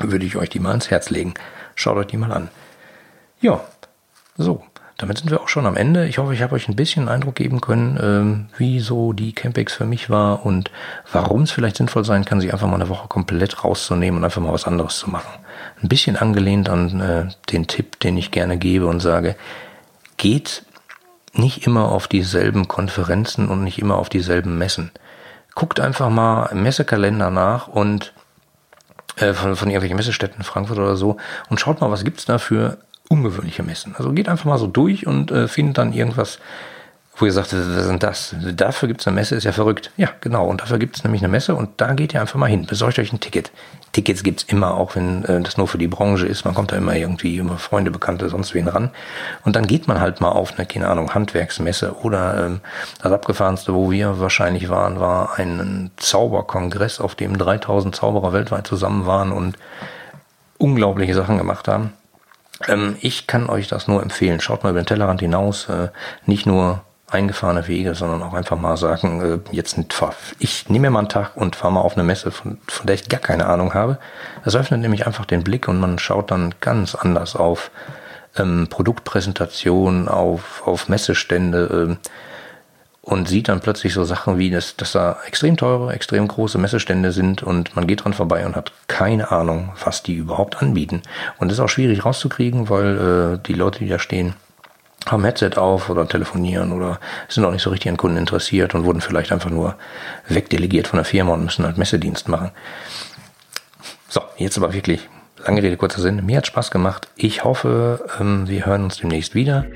würde 0.00 0.24
ich 0.24 0.36
euch 0.36 0.48
die 0.48 0.58
mal 0.58 0.70
ans 0.70 0.90
Herz 0.90 1.10
legen. 1.10 1.34
Schaut 1.74 1.98
euch 1.98 2.06
die 2.06 2.16
mal 2.16 2.32
an. 2.32 2.48
Ja, 3.42 3.60
so, 4.38 4.64
damit 4.96 5.18
sind 5.18 5.30
wir 5.30 5.42
auch 5.42 5.48
schon 5.48 5.66
am 5.66 5.76
Ende. 5.76 6.06
Ich 6.06 6.16
hoffe, 6.16 6.32
ich 6.32 6.40
habe 6.40 6.54
euch 6.54 6.66
ein 6.66 6.76
bisschen 6.76 7.10
Eindruck 7.10 7.34
geben 7.34 7.60
können, 7.60 7.98
ähm, 8.02 8.46
wie 8.56 8.80
so 8.80 9.12
die 9.12 9.34
Campix 9.34 9.74
für 9.74 9.84
mich 9.84 10.08
war 10.08 10.46
und 10.46 10.70
warum 11.12 11.42
es 11.42 11.50
vielleicht 11.50 11.76
sinnvoll 11.76 12.06
sein 12.06 12.24
kann, 12.24 12.40
sich 12.40 12.54
einfach 12.54 12.68
mal 12.68 12.76
eine 12.76 12.88
Woche 12.88 13.08
komplett 13.08 13.64
rauszunehmen 13.64 14.20
und 14.20 14.24
einfach 14.24 14.40
mal 14.40 14.54
was 14.54 14.64
anderes 14.64 14.96
zu 14.96 15.10
machen 15.10 15.44
ein 15.86 15.88
bisschen 15.88 16.16
angelehnt 16.16 16.68
an 16.68 17.00
äh, 17.00 17.28
den 17.52 17.68
Tipp, 17.68 18.00
den 18.00 18.16
ich 18.16 18.32
gerne 18.32 18.58
gebe 18.58 18.86
und 18.86 19.00
sage, 19.00 19.36
geht 20.16 20.64
nicht 21.32 21.66
immer 21.66 21.92
auf 21.92 22.08
dieselben 22.08 22.66
Konferenzen 22.66 23.48
und 23.48 23.62
nicht 23.62 23.78
immer 23.78 23.96
auf 23.96 24.08
dieselben 24.08 24.58
Messen. 24.58 24.90
Guckt 25.54 25.78
einfach 25.78 26.10
mal 26.10 26.46
im 26.46 26.64
Messekalender 26.64 27.30
nach 27.30 27.68
und 27.68 28.12
äh, 29.16 29.32
von, 29.32 29.54
von 29.54 29.68
irgendwelchen 29.68 29.96
Messestätten, 29.96 30.42
Frankfurt 30.42 30.78
oder 30.78 30.96
so, 30.96 31.18
und 31.48 31.60
schaut 31.60 31.80
mal, 31.80 31.90
was 31.90 32.04
gibt's 32.04 32.24
da 32.24 32.38
für 32.38 32.78
ungewöhnliche 33.08 33.62
Messen. 33.62 33.94
Also 33.96 34.12
geht 34.12 34.28
einfach 34.28 34.46
mal 34.46 34.58
so 34.58 34.66
durch 34.66 35.06
und 35.06 35.30
äh, 35.30 35.46
findet 35.46 35.78
dann 35.78 35.92
irgendwas, 35.92 36.40
wo 37.16 37.24
ihr 37.24 37.32
sagt, 37.32 37.52
was 37.52 37.86
ist 37.86 38.02
das? 38.02 38.34
Dafür 38.54 38.88
gibt 38.88 39.00
es 39.00 39.06
eine 39.06 39.14
Messe, 39.14 39.34
ist 39.34 39.44
ja 39.44 39.52
verrückt. 39.52 39.90
Ja, 39.96 40.10
genau. 40.20 40.46
Und 40.46 40.60
dafür 40.60 40.78
gibt 40.78 40.96
es 40.96 41.04
nämlich 41.04 41.22
eine 41.22 41.28
Messe 41.28 41.54
und 41.54 41.70
da 41.78 41.94
geht 41.94 42.12
ihr 42.12 42.20
einfach 42.20 42.38
mal 42.38 42.46
hin. 42.46 42.66
Besorgt 42.66 42.98
euch 42.98 43.12
ein 43.12 43.20
Ticket. 43.20 43.50
Tickets 43.92 44.22
gibt 44.22 44.42
es 44.42 44.48
immer, 44.48 44.74
auch 44.74 44.94
wenn 44.96 45.24
äh, 45.24 45.40
das 45.40 45.56
nur 45.56 45.66
für 45.66 45.78
die 45.78 45.88
Branche 45.88 46.26
ist. 46.26 46.44
Man 46.44 46.54
kommt 46.54 46.72
da 46.72 46.76
immer 46.76 46.94
irgendwie 46.94 47.36
über 47.36 47.56
Freunde, 47.56 47.90
Bekannte, 47.90 48.28
sonst 48.28 48.52
wen 48.52 48.68
ran. 48.68 48.90
Und 49.44 49.56
dann 49.56 49.66
geht 49.66 49.88
man 49.88 50.00
halt 50.00 50.20
mal 50.20 50.28
auf 50.28 50.58
eine, 50.58 50.66
keine 50.66 50.88
Ahnung, 50.88 51.14
Handwerksmesse 51.14 51.96
oder 52.02 52.46
ähm, 52.46 52.60
das 53.02 53.10
abgefahrenste, 53.10 53.72
wo 53.72 53.90
wir 53.90 54.20
wahrscheinlich 54.20 54.68
waren, 54.68 55.00
war 55.00 55.38
ein 55.38 55.90
Zauberkongress, 55.96 57.00
auf 57.00 57.14
dem 57.14 57.38
3000 57.38 57.96
Zauberer 57.96 58.34
weltweit 58.34 58.66
zusammen 58.66 59.06
waren 59.06 59.32
und 59.32 59.56
unglaubliche 60.58 61.14
Sachen 61.14 61.38
gemacht 61.38 61.66
haben. 61.66 61.94
Ähm, 62.68 62.96
ich 63.00 63.26
kann 63.26 63.48
euch 63.48 63.68
das 63.68 63.88
nur 63.88 64.02
empfehlen. 64.02 64.40
Schaut 64.40 64.62
mal 64.62 64.70
über 64.70 64.82
den 64.82 64.86
Tellerrand 64.86 65.20
hinaus. 65.20 65.70
Äh, 65.70 65.88
nicht 66.26 66.44
nur 66.44 66.82
eingefahrene 67.08 67.68
Wege, 67.68 67.94
sondern 67.94 68.22
auch 68.22 68.34
einfach 68.34 68.58
mal 68.58 68.76
sagen, 68.76 69.20
äh, 69.20 69.54
jetzt 69.54 69.78
ich 70.38 70.68
nehme 70.68 70.86
mir 70.86 70.90
mal 70.90 71.00
einen 71.00 71.08
Tag 71.08 71.36
und 71.36 71.54
fahre 71.54 71.72
mal 71.72 71.80
auf 71.80 71.94
eine 71.94 72.02
Messe, 72.02 72.30
von, 72.30 72.58
von 72.66 72.86
der 72.86 72.94
ich 72.94 73.08
gar 73.08 73.20
keine 73.20 73.46
Ahnung 73.46 73.74
habe. 73.74 73.98
Das 74.44 74.56
öffnet 74.56 74.80
nämlich 74.80 75.06
einfach 75.06 75.24
den 75.24 75.44
Blick 75.44 75.68
und 75.68 75.78
man 75.78 75.98
schaut 75.98 76.30
dann 76.30 76.54
ganz 76.60 76.94
anders 76.94 77.36
auf 77.36 77.70
ähm, 78.36 78.66
Produktpräsentation, 78.68 80.08
auf, 80.08 80.66
auf 80.66 80.88
Messestände 80.88 81.68
ähm, 81.72 81.98
und 83.02 83.28
sieht 83.28 83.48
dann 83.48 83.60
plötzlich 83.60 83.94
so 83.94 84.02
Sachen 84.02 84.36
wie, 84.36 84.50
dass, 84.50 84.74
dass 84.74 84.90
da 84.90 85.18
extrem 85.26 85.56
teure, 85.56 85.92
extrem 85.92 86.26
große 86.26 86.58
Messestände 86.58 87.12
sind 87.12 87.40
und 87.40 87.76
man 87.76 87.86
geht 87.86 88.04
dran 88.04 88.14
vorbei 88.14 88.44
und 88.44 88.56
hat 88.56 88.72
keine 88.88 89.30
Ahnung, 89.30 89.72
was 89.84 90.02
die 90.02 90.14
überhaupt 90.14 90.60
anbieten. 90.60 91.02
Und 91.38 91.48
das 91.48 91.58
ist 91.58 91.64
auch 91.64 91.68
schwierig 91.68 92.04
rauszukriegen, 92.04 92.68
weil 92.68 93.36
äh, 93.36 93.46
die 93.46 93.54
Leute, 93.54 93.78
die 93.78 93.88
da 93.88 94.00
stehen, 94.00 94.34
haben 95.06 95.24
Headset 95.24 95.52
auf 95.56 95.88
oder 95.88 96.06
telefonieren 96.08 96.72
oder 96.72 96.98
sind 97.28 97.44
auch 97.44 97.52
nicht 97.52 97.62
so 97.62 97.70
richtig 97.70 97.90
an 97.90 97.96
Kunden 97.96 98.16
interessiert 98.16 98.74
und 98.74 98.84
wurden 98.84 99.00
vielleicht 99.00 99.30
einfach 99.32 99.50
nur 99.50 99.76
wegdelegiert 100.28 100.88
von 100.88 100.98
der 100.98 101.04
Firma 101.04 101.34
und 101.34 101.44
müssen 101.44 101.64
halt 101.64 101.78
Messedienst 101.78 102.28
machen. 102.28 102.50
So, 104.08 104.20
jetzt 104.36 104.58
aber 104.58 104.74
wirklich 104.74 105.08
lange 105.44 105.62
Rede, 105.62 105.76
kurzer 105.76 106.00
Sinn. 106.00 106.24
Mir 106.24 106.38
hat 106.38 106.46
Spaß 106.46 106.70
gemacht. 106.70 107.08
Ich 107.16 107.44
hoffe, 107.44 108.06
ähm, 108.20 108.48
wir 108.48 108.64
hören 108.66 108.84
uns 108.84 108.98
demnächst 108.98 109.34
wieder. 109.34 109.66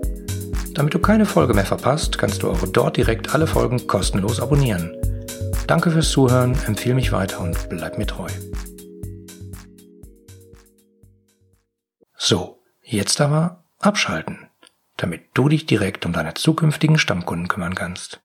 Damit 0.80 0.94
du 0.94 1.00
keine 1.00 1.26
Folge 1.26 1.54
mehr 1.54 1.66
verpasst, 1.66 2.18
kannst 2.18 2.42
du 2.42 2.50
auch 2.50 2.66
dort 2.66 2.96
direkt 2.96 3.36
alle 3.36 3.48
Folgen 3.48 3.86
kostenlos 3.86 4.40
abonnieren. 4.40 4.96
Danke 5.68 5.92
fürs 5.92 6.10
Zuhören, 6.10 6.58
empfehle 6.68 6.96
mich 6.96 7.12
weiter 7.12 7.42
und 7.42 7.68
bleib 7.68 7.98
mir 7.98 8.08
treu. 8.08 8.30
So, 12.16 12.64
jetzt 12.82 13.20
aber 13.20 13.66
abschalten, 13.80 14.48
damit 14.96 15.24
du 15.34 15.50
dich 15.50 15.66
direkt 15.66 16.06
um 16.06 16.14
deine 16.14 16.36
zukünftigen 16.36 16.98
Stammkunden 16.98 17.50
kümmern 17.50 17.76
kannst. 17.76 18.22